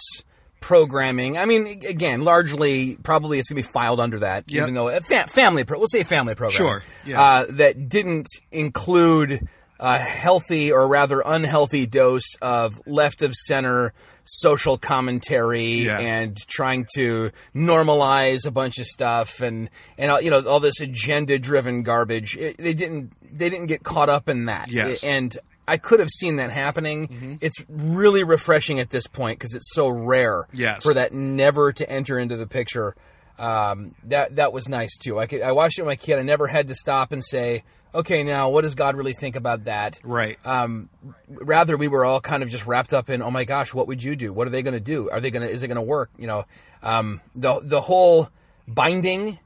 [0.61, 1.37] programming.
[1.37, 4.62] I mean, again, largely probably it's going to be filed under that, Yep.
[4.62, 7.21] even though a fa- family, pro- we'll say family program, Sure, yeah.
[7.21, 9.47] uh, that didn't include
[9.81, 13.93] a healthy or rather unhealthy dose of left of center
[14.23, 15.99] social commentary Yeah.
[15.99, 20.81] and trying to normalize a bunch of stuff and and uh, you know all this
[20.81, 22.37] agenda driven garbage.
[22.37, 24.71] It, they didn't they didn't get caught up in that.
[24.71, 25.03] Yes.
[25.05, 25.37] And
[25.67, 27.39] I could have seen that happening.
[27.41, 30.83] It's really refreshing at this point because it's so rare Yes.
[30.83, 32.95] for that never to enter into the picture.
[33.39, 35.19] Um, that that was nice too.
[35.19, 36.19] I could, I watched it with my kid.
[36.19, 39.65] I never had to stop and say, "Okay, now what does God really think about
[39.65, 40.37] that?" Right.
[40.47, 40.89] Um,
[41.29, 44.05] rather, we were all kind of just wrapped up in, "Oh my gosh, what would
[44.05, 44.33] you do?
[44.33, 45.11] What are they going to do?
[45.11, 45.53] Are they going to?
[45.53, 46.45] Is it going to work?" You know,
[46.85, 48.29] um, the the whole
[48.69, 49.41] binding.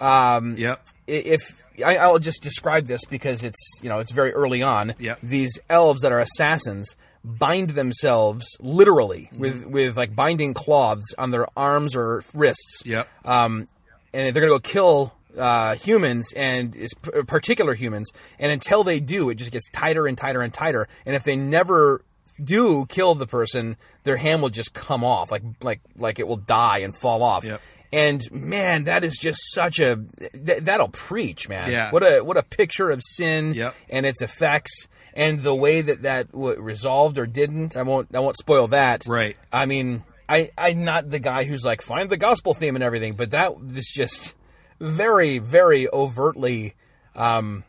[0.00, 0.86] Um, yep.
[1.10, 4.94] If I, I'll just describe this because it's you know it's very early on.
[4.98, 5.18] Yep.
[5.22, 9.40] These elves that are assassins bind themselves literally Mm-hmm.
[9.40, 12.82] with with like binding cloths on their arms or wrists.
[12.84, 13.08] Yep.
[13.24, 13.68] Um,
[14.12, 18.10] and they're gonna go kill uh, humans and it's p- particular humans.
[18.38, 20.88] And until they do, it just gets tighter and tighter and tighter.
[21.06, 22.02] And if they never
[22.42, 26.38] do kill the person, their hand will just come off, like like like it will
[26.38, 27.44] die and fall off.
[27.44, 27.60] Yep.
[27.92, 29.96] And man, that is just such a
[30.32, 31.70] th- that'll preach, man.
[31.70, 31.90] Yeah.
[31.90, 33.74] What a what a picture of sin Yep.
[33.88, 37.76] and its effects and the way that that w- resolved or didn't.
[37.76, 39.02] I won't I won't spoil that.
[39.08, 39.36] Right.
[39.52, 43.14] I mean, I I'm not the guy who's like find the gospel theme and everything,
[43.14, 44.36] but that is just
[44.78, 46.74] very very overtly
[47.16, 47.64] um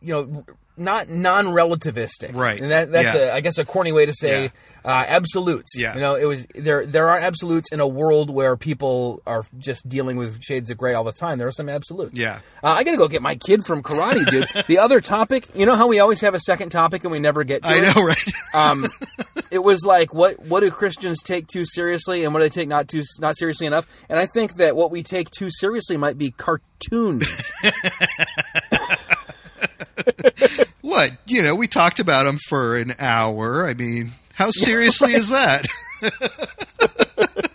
[0.00, 0.44] you know
[0.76, 2.60] not non-relativistic Right.
[2.60, 3.32] and that that's Yeah.
[3.32, 4.48] a i guess a corny way to say Yeah.
[4.84, 5.94] uh, absolutes Yeah.
[5.94, 9.88] you know it was there there are absolutes in a world where people are just
[9.88, 12.40] dealing with shades of gray all the time there are some absolutes Yeah.
[12.62, 15.76] uh, i gotta go get my kid from karate dude the other topic you know
[15.76, 18.02] how we always have a second topic and we never get to I it know,
[18.02, 18.32] right?
[18.54, 18.86] um,
[19.50, 22.68] it was like what what do Christians take too seriously and what do they take
[22.68, 23.86] not too not seriously enough?
[24.08, 27.52] And I think that what we take too seriously might be cartoons.
[31.26, 33.66] You know, we talked about them for an hour.
[33.66, 35.66] I mean, how seriously is that?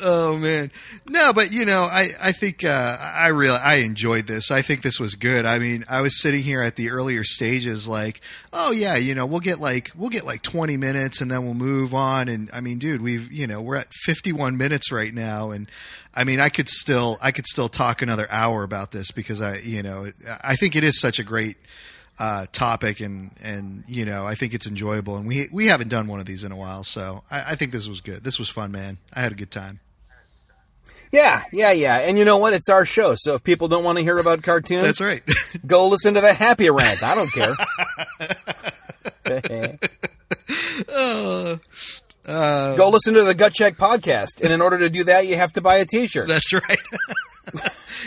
[0.00, 0.70] oh man,
[1.06, 4.50] no, but you know, I I think uh, I really I enjoyed this.
[4.50, 5.46] I think this was good.
[5.46, 8.20] I mean, I was sitting here at the earlier stages, like,
[8.52, 11.54] oh yeah, you know, we'll get like we'll get like twenty minutes, and then we'll
[11.54, 12.28] move on.
[12.28, 15.70] And I mean, dude, we've you know we're at fifty one minutes right now, and
[16.14, 19.58] I mean, I could still I could still talk another hour about this because I
[19.58, 20.10] you know
[20.42, 21.56] I think it is such a great
[22.18, 25.16] uh, topic and and you know I think it's enjoyable.
[25.16, 26.84] And we we haven't done one of these in a while.
[26.84, 28.24] So I, I think this was good.
[28.24, 28.98] This was fun man.
[29.12, 29.80] I had a good time.
[31.10, 31.98] Yeah, yeah, yeah.
[31.98, 32.54] And you know what?
[32.54, 35.20] It's our show, so if people don't want to hear about cartoons, that's right.
[35.66, 37.02] go listen to the Happy Rant.
[37.02, 37.54] I don't care.
[42.26, 45.36] uh, go listen to the Gut Check podcast, and in order to do that, you
[45.36, 46.28] have to buy a T-shirt.
[46.28, 46.78] that's right.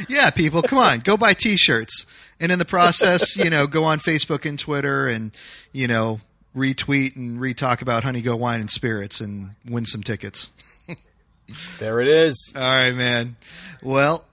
[0.09, 0.61] Yeah people.
[0.61, 0.99] Come on.
[0.99, 2.05] Go buy t-shirts
[2.39, 5.31] and in the process you know go on Facebook and Twitter and
[5.71, 6.19] you know
[6.55, 10.51] retweet and retalk about Honey Go Wine and Spirits and win some tickets
[11.79, 12.53] there it is.
[12.55, 13.35] all right man
[13.81, 14.25] well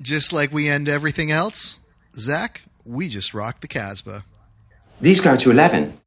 [0.00, 1.78] just like we end everything else
[2.16, 4.24] Zach we just rocked the Casbah
[5.00, 5.99] These go to 11.